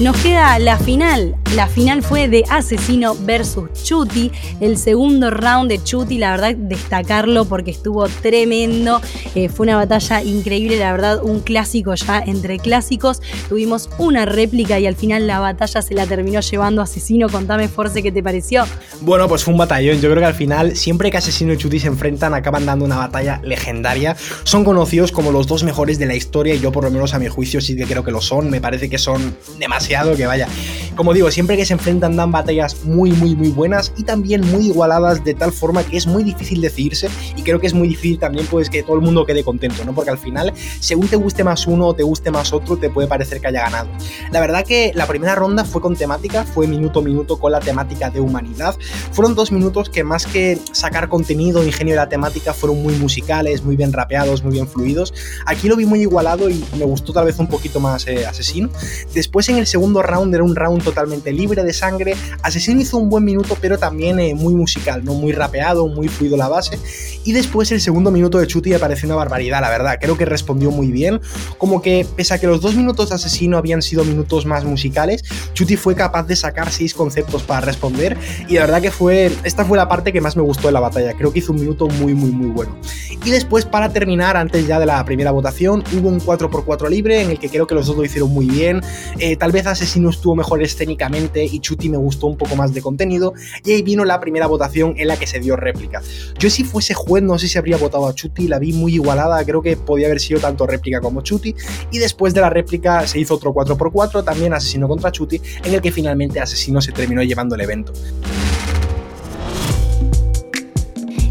Nos 0.00 0.16
queda 0.22 0.58
la 0.58 0.78
final. 0.78 1.36
La 1.54 1.66
final 1.66 2.02
fue 2.02 2.26
de 2.26 2.42
Asesino 2.48 3.14
versus 3.14 3.68
Chuti. 3.84 4.32
El 4.60 4.78
segundo 4.78 5.30
round 5.30 5.68
de 5.68 5.82
Chuti, 5.82 6.16
la 6.16 6.30
verdad, 6.30 6.54
destacarlo 6.54 7.44
porque 7.44 7.70
estuvo 7.72 8.08
tremendo. 8.08 9.02
Eh, 9.34 9.50
fue 9.50 9.64
una 9.66 9.76
batalla 9.76 10.22
increíble, 10.22 10.78
la 10.78 10.92
verdad, 10.92 11.22
un 11.22 11.40
clásico 11.40 11.94
ya 11.96 12.20
entre 12.20 12.58
clásicos. 12.58 13.20
Tuvimos 13.50 13.90
una 13.98 14.24
réplica 14.24 14.78
y 14.80 14.86
al 14.86 14.96
final 14.96 15.26
la 15.26 15.38
batalla 15.38 15.82
se 15.82 15.92
la 15.92 16.06
terminó 16.06 16.40
llevando 16.40 16.80
Asesino. 16.80 17.28
Contame, 17.28 17.68
Force, 17.68 18.02
¿qué 18.02 18.10
te 18.10 18.22
pareció? 18.22 18.64
Bueno, 19.02 19.28
pues 19.28 19.44
fue 19.44 19.52
un 19.52 19.58
batallón. 19.58 20.00
Yo 20.00 20.08
creo 20.08 20.20
que 20.20 20.26
al 20.26 20.34
final, 20.34 20.76
siempre 20.76 21.10
que 21.10 21.18
Asesino 21.18 21.52
y 21.52 21.58
Chuti 21.58 21.78
se 21.78 21.88
enfrentan, 21.88 22.32
acaban 22.32 22.64
dando 22.64 22.86
una 22.86 22.96
batalla 22.96 23.38
legendaria. 23.44 24.16
Son 24.44 24.64
conocidos 24.64 25.12
como 25.12 25.30
los 25.30 25.46
dos 25.46 25.62
mejores 25.62 25.98
de 25.98 26.06
la 26.06 26.14
historia 26.14 26.54
y 26.54 26.60
yo, 26.60 26.72
por 26.72 26.84
lo 26.84 26.90
menos 26.90 27.12
a 27.12 27.18
mi 27.18 27.28
juicio, 27.28 27.60
sí 27.60 27.76
que 27.76 27.84
creo 27.84 28.02
que 28.02 28.12
lo 28.12 28.22
son. 28.22 28.48
Me 28.48 28.62
parece 28.62 28.88
que 28.88 28.96
son 28.96 29.36
demasiado 29.58 29.89
que 30.16 30.26
vaya. 30.26 30.46
Como 30.94 31.14
digo, 31.14 31.30
siempre 31.30 31.56
que 31.56 31.64
se 31.64 31.72
enfrentan 31.72 32.14
dan 32.14 32.30
batallas 32.30 32.84
muy, 32.84 33.10
muy, 33.12 33.34
muy 33.34 33.48
buenas 33.48 33.92
y 33.96 34.04
también 34.04 34.42
muy 34.42 34.66
igualadas 34.66 35.24
de 35.24 35.34
tal 35.34 35.50
forma 35.50 35.82
que 35.82 35.96
es 35.96 36.06
muy 36.06 36.22
difícil 36.22 36.60
decidirse 36.60 37.08
y 37.36 37.42
creo 37.42 37.58
que 37.58 37.66
es 37.66 37.74
muy 37.74 37.88
difícil 37.88 38.18
también 38.18 38.46
pues 38.46 38.68
que 38.70 38.82
todo 38.82 38.96
el 38.96 39.02
mundo 39.02 39.24
quede 39.24 39.42
contento, 39.42 39.84
¿no? 39.84 39.94
Porque 39.94 40.10
al 40.10 40.18
final, 40.18 40.52
según 40.78 41.08
te 41.08 41.16
guste 41.16 41.42
más 41.42 41.66
uno 41.66 41.86
o 41.86 41.94
te 41.94 42.02
guste 42.02 42.30
más 42.30 42.52
otro, 42.52 42.76
te 42.76 42.90
puede 42.90 43.08
parecer 43.08 43.40
que 43.40 43.48
haya 43.48 43.62
ganado. 43.62 43.88
La 44.30 44.40
verdad 44.40 44.64
que 44.64 44.92
la 44.94 45.06
primera 45.06 45.34
ronda 45.34 45.64
fue 45.64 45.80
con 45.80 45.96
temática, 45.96 46.44
fue 46.44 46.66
minuto 46.66 47.00
a 47.00 47.02
minuto 47.02 47.38
con 47.38 47.52
la 47.52 47.60
temática 47.60 48.10
de 48.10 48.20
humanidad. 48.20 48.76
Fueron 49.12 49.34
dos 49.34 49.52
minutos 49.52 49.88
que 49.88 50.04
más 50.04 50.26
que 50.26 50.58
sacar 50.72 51.08
contenido, 51.08 51.64
ingenio 51.64 51.94
de 51.94 52.00
la 52.00 52.08
temática, 52.08 52.52
fueron 52.52 52.82
muy 52.82 52.94
musicales, 52.94 53.64
muy 53.64 53.74
bien 53.74 53.92
rapeados, 53.92 54.44
muy 54.44 54.52
bien 54.52 54.68
fluidos. 54.68 55.14
Aquí 55.46 55.68
lo 55.68 55.76
vi 55.76 55.86
muy 55.86 56.02
igualado 56.02 56.50
y 56.50 56.62
me 56.78 56.84
gustó 56.84 57.12
tal 57.12 57.24
vez 57.24 57.38
un 57.38 57.46
poquito 57.46 57.80
más 57.80 58.06
eh, 58.06 58.26
asesino. 58.26 58.68
Después 59.14 59.48
en 59.48 59.56
el 59.56 59.66
segundo 59.66 59.79
segundo 59.80 60.02
round 60.02 60.34
era 60.34 60.44
un 60.44 60.54
round 60.54 60.84
totalmente 60.84 61.32
libre 61.32 61.64
de 61.64 61.72
sangre. 61.72 62.14
Asesino 62.42 62.82
hizo 62.82 62.98
un 62.98 63.08
buen 63.08 63.24
minuto, 63.24 63.56
pero 63.62 63.78
también 63.78 64.20
eh, 64.20 64.34
muy 64.34 64.54
musical, 64.54 65.02
¿no? 65.02 65.14
Muy 65.14 65.32
rapeado, 65.32 65.88
muy 65.88 66.06
fluido 66.06 66.36
la 66.36 66.48
base. 66.48 66.78
Y 67.24 67.32
después 67.32 67.72
el 67.72 67.80
segundo 67.80 68.10
minuto 68.10 68.36
de 68.36 68.46
Chuti 68.46 68.68
me 68.68 68.78
pareció 68.78 69.08
una 69.08 69.16
barbaridad, 69.16 69.62
la 69.62 69.70
verdad. 69.70 69.96
Creo 69.98 70.18
que 70.18 70.26
respondió 70.26 70.70
muy 70.70 70.92
bien. 70.92 71.22
Como 71.56 71.80
que, 71.80 72.06
pese 72.14 72.34
a 72.34 72.38
que 72.38 72.46
los 72.46 72.60
dos 72.60 72.74
minutos 72.74 73.08
de 73.08 73.14
Asesino 73.14 73.56
habían 73.56 73.80
sido 73.80 74.04
minutos 74.04 74.44
más 74.44 74.64
musicales, 74.64 75.24
Chuti 75.54 75.78
fue 75.78 75.94
capaz 75.94 76.24
de 76.24 76.36
sacar 76.36 76.70
seis 76.70 76.92
conceptos 76.92 77.42
para 77.42 77.62
responder. 77.62 78.18
Y 78.48 78.56
la 78.56 78.60
verdad 78.60 78.82
que 78.82 78.90
fue. 78.90 79.32
Esta 79.44 79.64
fue 79.64 79.78
la 79.78 79.88
parte 79.88 80.12
que 80.12 80.20
más 80.20 80.36
me 80.36 80.42
gustó 80.42 80.68
de 80.68 80.72
la 80.72 80.80
batalla. 80.80 81.14
Creo 81.14 81.32
que 81.32 81.38
hizo 81.38 81.52
un 81.52 81.60
minuto 81.60 81.86
muy, 81.86 82.12
muy, 82.12 82.32
muy 82.32 82.48
bueno. 82.48 82.76
Y 83.24 83.30
después, 83.30 83.64
para 83.64 83.90
terminar, 83.90 84.36
antes 84.36 84.66
ya 84.66 84.78
de 84.78 84.86
la 84.86 85.02
primera 85.06 85.30
votación, 85.30 85.82
hubo 85.98 86.08
un 86.08 86.20
4x4 86.20 86.88
libre 86.90 87.22
en 87.22 87.30
el 87.30 87.38
que 87.38 87.48
creo 87.48 87.66
que 87.66 87.74
los 87.74 87.86
dos 87.86 87.96
lo 87.96 88.04
hicieron 88.04 88.30
muy 88.30 88.46
bien. 88.46 88.82
Eh, 89.18 89.36
tal 89.36 89.52
vez 89.52 89.66
Asesino 89.70 90.10
estuvo 90.10 90.36
mejor 90.36 90.60
técnicamente 90.76 91.44
y 91.44 91.58
Chuti 91.60 91.88
me 91.88 91.96
gustó 91.96 92.26
un 92.26 92.36
poco 92.36 92.54
más 92.56 92.74
de 92.74 92.82
contenido. 92.82 93.32
Y 93.64 93.72
ahí 93.72 93.82
vino 93.82 94.04
la 94.04 94.20
primera 94.20 94.46
votación 94.46 94.94
en 94.98 95.08
la 95.08 95.16
que 95.16 95.26
se 95.26 95.40
dio 95.40 95.56
réplica. 95.56 96.02
Yo 96.38 96.50
si 96.50 96.64
fuese 96.64 96.94
juez 96.94 97.22
no 97.22 97.38
sé 97.38 97.48
si 97.48 97.58
habría 97.58 97.76
votado 97.76 98.06
a 98.06 98.14
Chuti, 98.14 98.46
la 98.48 98.58
vi 98.58 98.72
muy 98.72 98.94
igualada, 98.94 99.42
creo 99.44 99.62
que 99.62 99.76
podía 99.76 100.06
haber 100.06 100.20
sido 100.20 100.40
tanto 100.40 100.66
réplica 100.66 101.00
como 101.00 101.22
Chuti. 101.22 101.54
Y 101.90 101.98
después 101.98 102.34
de 102.34 102.40
la 102.40 102.50
réplica 102.50 103.06
se 103.06 103.18
hizo 103.18 103.34
otro 103.34 103.52
4x4, 103.52 104.24
también 104.24 104.52
Asesino 104.52 104.88
contra 104.88 105.10
Chuti, 105.12 105.40
en 105.64 105.74
el 105.74 105.80
que 105.80 105.92
finalmente 105.92 106.40
Asesino 106.40 106.80
se 106.80 106.92
terminó 106.92 107.22
llevando 107.22 107.54
el 107.54 107.62
evento. 107.62 107.92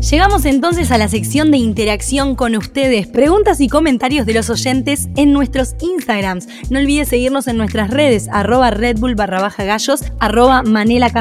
Llegamos 0.10 0.46
entonces 0.46 0.90
a 0.90 0.98
la 0.98 1.08
sección 1.08 1.52
de 1.52 1.58
interacción 1.58 2.36
con 2.36 2.56
ustedes, 2.56 3.06
preguntas 3.06 3.62
y 3.62 3.70
comentarios 3.70 4.26
de 4.26 4.34
los 4.34 4.50
oyentes 4.50 5.08
en 5.16 5.32
nuestros 5.34 5.76
Instagrams. 5.82 6.48
No 6.72 6.80
olvides 6.80 7.10
seguirnos 7.10 7.48
en 7.48 7.58
nuestras 7.58 7.92
redes, 7.92 8.28
arroba 8.32 8.72
Red 8.72 8.98
barra 9.16 9.40
baja 9.40 9.66
gallos, 9.66 10.04
arroba 10.20 10.64
Manela 10.64 11.12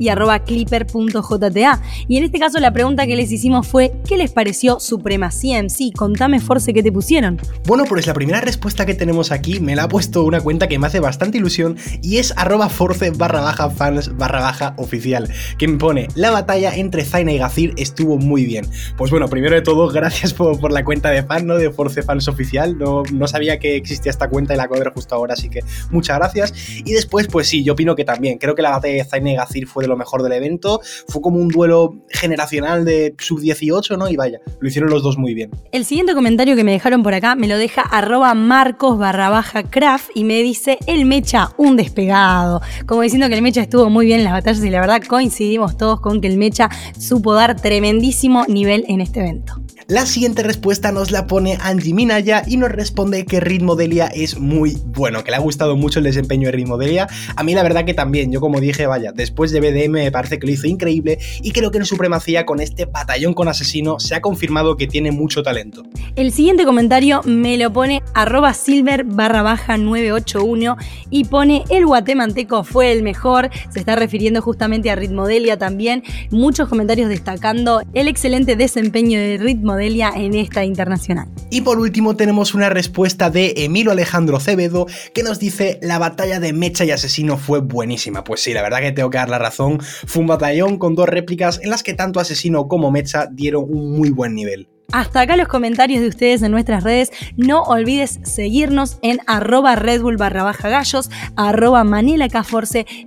y 0.00 0.08
arroba 0.08 0.40
clipper.jta. 0.40 1.82
Y 2.08 2.16
en 2.16 2.24
este 2.24 2.40
caso 2.40 2.58
la 2.58 2.72
pregunta 2.72 3.06
que 3.06 3.14
les 3.14 3.30
hicimos 3.30 3.68
fue, 3.68 3.92
¿qué 4.08 4.16
les 4.16 4.32
pareció 4.32 4.80
Supremacía 4.80 5.62
MC? 5.62 5.92
Contame 5.96 6.40
Force 6.40 6.74
qué 6.74 6.82
te 6.82 6.90
pusieron. 6.90 7.40
Bueno, 7.68 7.84
pues 7.84 8.08
la 8.08 8.14
primera 8.14 8.40
respuesta 8.40 8.84
que 8.84 8.94
tenemos 8.94 9.30
aquí 9.30 9.60
me 9.60 9.76
la 9.76 9.84
ha 9.84 9.88
puesto 9.88 10.24
una 10.24 10.40
cuenta 10.40 10.66
que 10.66 10.80
me 10.80 10.88
hace 10.88 10.98
bastante 10.98 11.38
ilusión 11.38 11.76
y 12.02 12.16
es 12.16 12.34
arroba 12.36 12.68
Force 12.68 13.12
barra 13.12 13.40
baja 13.40 13.70
fans 13.70 14.16
barra 14.16 14.40
baja 14.40 14.74
oficial, 14.78 15.30
que 15.58 15.68
me 15.68 15.78
pone, 15.78 16.08
la 16.16 16.32
batalla 16.32 16.74
entre 16.74 17.04
Zaina 17.04 17.30
y 17.30 17.38
Gazir 17.38 17.72
estuvo 17.76 18.18
muy 18.18 18.31
muy 18.32 18.46
bien. 18.46 18.66
Pues 18.96 19.10
bueno, 19.10 19.28
primero 19.28 19.54
de 19.54 19.60
todo, 19.60 19.88
gracias 19.92 20.32
por, 20.32 20.72
la 20.72 20.84
cuenta 20.84 21.10
de 21.10 21.22
fan, 21.22 21.46
¿no? 21.46 21.56
De 21.56 21.70
Force 21.70 22.02
Fans 22.02 22.28
Oficial. 22.28 22.78
No, 22.78 23.02
no 23.12 23.28
sabía 23.28 23.58
que 23.58 23.76
existía 23.76 24.10
esta 24.10 24.30
cuenta 24.30 24.54
y 24.54 24.56
la 24.56 24.62
acabo 24.64 24.80
ver 24.80 24.92
justo 24.94 25.14
ahora, 25.14 25.34
así 25.34 25.50
que 25.50 25.60
muchas 25.90 26.16
gracias. 26.16 26.54
Y 26.78 26.92
después, 26.92 27.26
pues 27.26 27.46
sí, 27.46 27.62
yo 27.62 27.74
opino 27.74 27.94
que 27.94 28.06
también. 28.06 28.38
Creo 28.38 28.54
que 28.54 28.62
la 28.62 28.70
batalla 28.70 28.94
de 28.94 29.04
Zayn 29.04 29.26
y 29.26 29.36
Gazir 29.36 29.66
fue 29.66 29.84
de 29.84 29.88
lo 29.88 29.98
mejor 29.98 30.22
del 30.22 30.32
evento. 30.32 30.80
Fue 31.08 31.20
como 31.20 31.38
un 31.38 31.48
duelo 31.48 31.94
generacional 32.08 32.86
de 32.86 33.14
sub-18, 33.18 33.98
¿no? 33.98 34.08
Y 34.08 34.16
vaya, 34.16 34.40
lo 34.60 34.68
hicieron 34.68 34.88
los 34.88 35.02
dos 35.02 35.18
muy 35.18 35.34
bien. 35.34 35.50
El 35.70 35.84
siguiente 35.84 36.14
comentario 36.14 36.56
que 36.56 36.64
me 36.64 36.72
dejaron 36.72 37.02
por 37.02 37.12
acá 37.12 37.34
me 37.34 37.48
lo 37.48 37.58
deja 37.58 37.82
arroba 37.82 38.32
marcos 38.32 38.98
barra 38.98 39.28
baja 39.28 39.64
craft 39.64 40.08
y 40.14 40.24
me 40.24 40.42
dice 40.42 40.78
el 40.86 41.04
mecha 41.04 41.50
un 41.58 41.76
despegado. 41.76 42.62
Como 42.86 43.02
diciendo 43.02 43.28
que 43.28 43.34
el 43.34 43.42
mecha 43.42 43.60
estuvo 43.60 43.90
muy 43.90 44.06
bien 44.06 44.20
en 44.20 44.24
las 44.24 44.32
batallas 44.32 44.64
y 44.64 44.70
la 44.70 44.80
verdad 44.80 45.02
coincidimos 45.06 45.76
todos 45.76 46.00
con 46.00 46.22
que 46.22 46.28
el 46.28 46.38
mecha 46.38 46.70
supo 46.98 47.34
dar 47.34 47.60
tremendísimo 47.60 48.21
nivel 48.48 48.84
en 48.88 49.00
este 49.00 49.20
evento. 49.20 49.62
La 49.92 50.06
siguiente 50.06 50.42
respuesta 50.42 50.90
nos 50.90 51.10
la 51.10 51.26
pone 51.26 51.58
Angie 51.60 51.92
Minaya 51.92 52.44
y 52.46 52.56
nos 52.56 52.72
responde 52.72 53.26
que 53.26 53.40
Ritmo 53.40 53.76
Delia 53.76 54.06
es 54.06 54.38
muy 54.38 54.78
bueno, 54.86 55.22
que 55.22 55.30
le 55.30 55.36
ha 55.36 55.40
gustado 55.40 55.76
mucho 55.76 55.98
el 55.98 56.06
desempeño 56.06 56.46
de 56.46 56.52
Ritmo 56.52 56.78
Delia. 56.78 57.08
A 57.36 57.42
mí 57.42 57.52
la 57.52 57.62
verdad 57.62 57.84
que 57.84 57.92
también, 57.92 58.32
yo 58.32 58.40
como 58.40 58.58
dije, 58.58 58.86
vaya, 58.86 59.12
después 59.12 59.52
de 59.52 59.60
BDM 59.60 59.92
me 59.92 60.10
parece 60.10 60.38
que 60.38 60.46
lo 60.46 60.52
hizo 60.54 60.66
increíble 60.66 61.18
y 61.42 61.52
creo 61.52 61.70
que 61.70 61.76
en 61.76 61.84
Supremacía 61.84 62.46
con 62.46 62.60
este 62.60 62.86
batallón 62.86 63.34
con 63.34 63.48
asesino 63.48 64.00
se 64.00 64.14
ha 64.14 64.22
confirmado 64.22 64.78
que 64.78 64.86
tiene 64.86 65.12
mucho 65.12 65.42
talento. 65.42 65.82
El 66.16 66.32
siguiente 66.32 66.64
comentario 66.64 67.20
me 67.26 67.58
lo 67.58 67.70
pone 67.70 68.02
arroba 68.14 68.54
silver 68.54 69.04
barra 69.04 69.42
baja 69.42 69.76
981 69.76 70.78
y 71.10 71.24
pone 71.24 71.64
el 71.68 71.84
guatemalteco 71.84 72.64
fue 72.64 72.92
el 72.92 73.02
mejor, 73.02 73.50
se 73.68 73.80
está 73.80 73.94
refiriendo 73.94 74.40
justamente 74.40 74.90
a 74.90 74.94
Ritmo 74.94 75.26
Delia 75.26 75.58
también, 75.58 76.02
muchos 76.30 76.70
comentarios 76.70 77.10
destacando 77.10 77.82
el 77.92 78.08
excelente 78.08 78.56
desempeño 78.56 79.18
de 79.18 79.36
Ritmo 79.36 79.74
Delia 79.74 79.81
en 79.82 80.34
esta 80.34 80.64
internacional. 80.64 81.28
Y 81.50 81.62
por 81.62 81.78
último 81.78 82.16
tenemos 82.16 82.54
una 82.54 82.68
respuesta 82.68 83.30
de 83.30 83.54
Emilio 83.56 83.92
Alejandro 83.92 84.38
Cévedo 84.40 84.86
que 85.12 85.22
nos 85.22 85.38
dice 85.38 85.78
la 85.82 85.98
batalla 85.98 86.40
de 86.40 86.52
Mecha 86.52 86.84
y 86.84 86.90
Asesino 86.90 87.36
fue 87.36 87.60
buenísima. 87.60 88.24
Pues 88.24 88.40
sí, 88.42 88.52
la 88.52 88.62
verdad 88.62 88.80
que 88.80 88.92
tengo 88.92 89.10
que 89.10 89.18
dar 89.18 89.28
la 89.28 89.38
razón. 89.38 89.80
Fue 89.80 90.20
un 90.20 90.28
batallón 90.28 90.78
con 90.78 90.94
dos 90.94 91.08
réplicas 91.08 91.60
en 91.62 91.70
las 91.70 91.82
que 91.82 91.94
tanto 91.94 92.20
Asesino 92.20 92.68
como 92.68 92.90
Mecha 92.90 93.26
dieron 93.30 93.64
un 93.68 93.92
muy 93.92 94.10
buen 94.10 94.34
nivel. 94.34 94.68
Hasta 94.90 95.20
acá 95.20 95.36
los 95.36 95.48
comentarios 95.48 96.00
de 96.00 96.08
ustedes 96.08 96.42
en 96.42 96.50
nuestras 96.50 96.84
redes. 96.84 97.10
No 97.36 97.62
olvides 97.62 98.20
seguirnos 98.24 98.98
en 99.02 99.20
arroba 99.26 99.76
Red 99.76 100.02
barra 100.18 100.42
baja 100.42 100.68
gallos, 100.68 101.10
arroba 101.36 101.84
Manila 101.84 102.28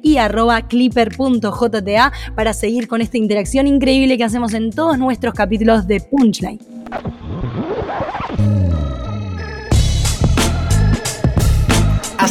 y 0.01 0.17
arroba 0.17 0.67
clipper.jta 0.67 2.13
para 2.35 2.53
seguir 2.53 2.87
con 2.87 3.01
esta 3.01 3.17
interacción 3.17 3.67
increíble 3.67 4.17
que 4.17 4.23
hacemos 4.23 4.53
en 4.53 4.71
todos 4.71 4.97
nuestros 4.97 5.33
capítulos 5.33 5.87
de 5.87 5.99
Punchline. 5.99 6.59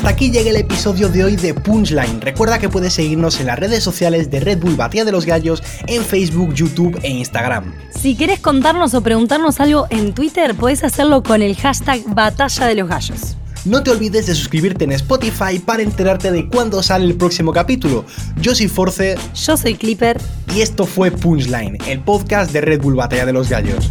Hasta 0.05 0.17
aquí 0.17 0.31
llega 0.31 0.51
el 0.51 0.57
episodio 0.57 1.09
de 1.09 1.25
hoy 1.25 1.37
de 1.37 1.55
Punchline. 1.55 2.21
Recuerda 2.21 2.59
que 2.59 2.69
puedes 2.69 2.93
seguirnos 2.93 3.41
en 3.41 3.47
las 3.47 3.59
redes 3.59 3.83
sociales 3.83 4.31
de 4.31 4.39
Red 4.39 4.59
Bull 4.59 4.77
Batía 4.77 5.03
de 5.03 5.13
los 5.13 5.25
Gallos 5.25 5.63
en 5.87 6.05
Facebook, 6.05 6.53
YouTube 6.53 7.01
e 7.03 7.09
Instagram. 7.09 7.73
Si 7.89 8.15
quieres 8.15 8.39
contarnos 8.39 8.93
o 8.93 9.01
preguntarnos 9.01 9.61
algo 9.61 9.87
en 9.89 10.13
Twitter, 10.13 10.55
puedes 10.57 10.85
hacerlo 10.85 11.23
con 11.23 11.41
el 11.41 11.57
hashtag 11.57 12.03
Batalla 12.09 12.67
de 12.67 12.75
los 12.75 12.87
Gallos. 12.87 13.37
No 13.65 13.83
te 13.83 13.93
olvides 13.93 14.27
de 14.27 14.35
suscribirte 14.35 14.85
en 14.85 14.93
Spotify 14.93 15.59
para 15.59 15.83
enterarte 15.83 16.31
de 16.31 16.51
cuándo 16.51 16.83
sale 16.83 17.07
el 17.07 17.15
próximo 17.15 17.55
capítulo. 17.55 18.05
Yo 18.43 18.55
soy 18.55 18.69
Force. 18.69 19.17
Yo 19.35 19.57
soy 19.57 19.75
Clipper. 19.75 20.21
Y 20.55 20.61
esto 20.61 20.85
fue 20.85 21.13
Punchline, 21.13 21.79
el 21.89 22.01
podcast 22.01 22.53
de 22.53 22.61
Red 22.61 22.83
Bull 22.83 22.97
Batalla 22.97 23.25
de 23.25 23.33
los 23.33 23.49
Gallos. 23.49 23.91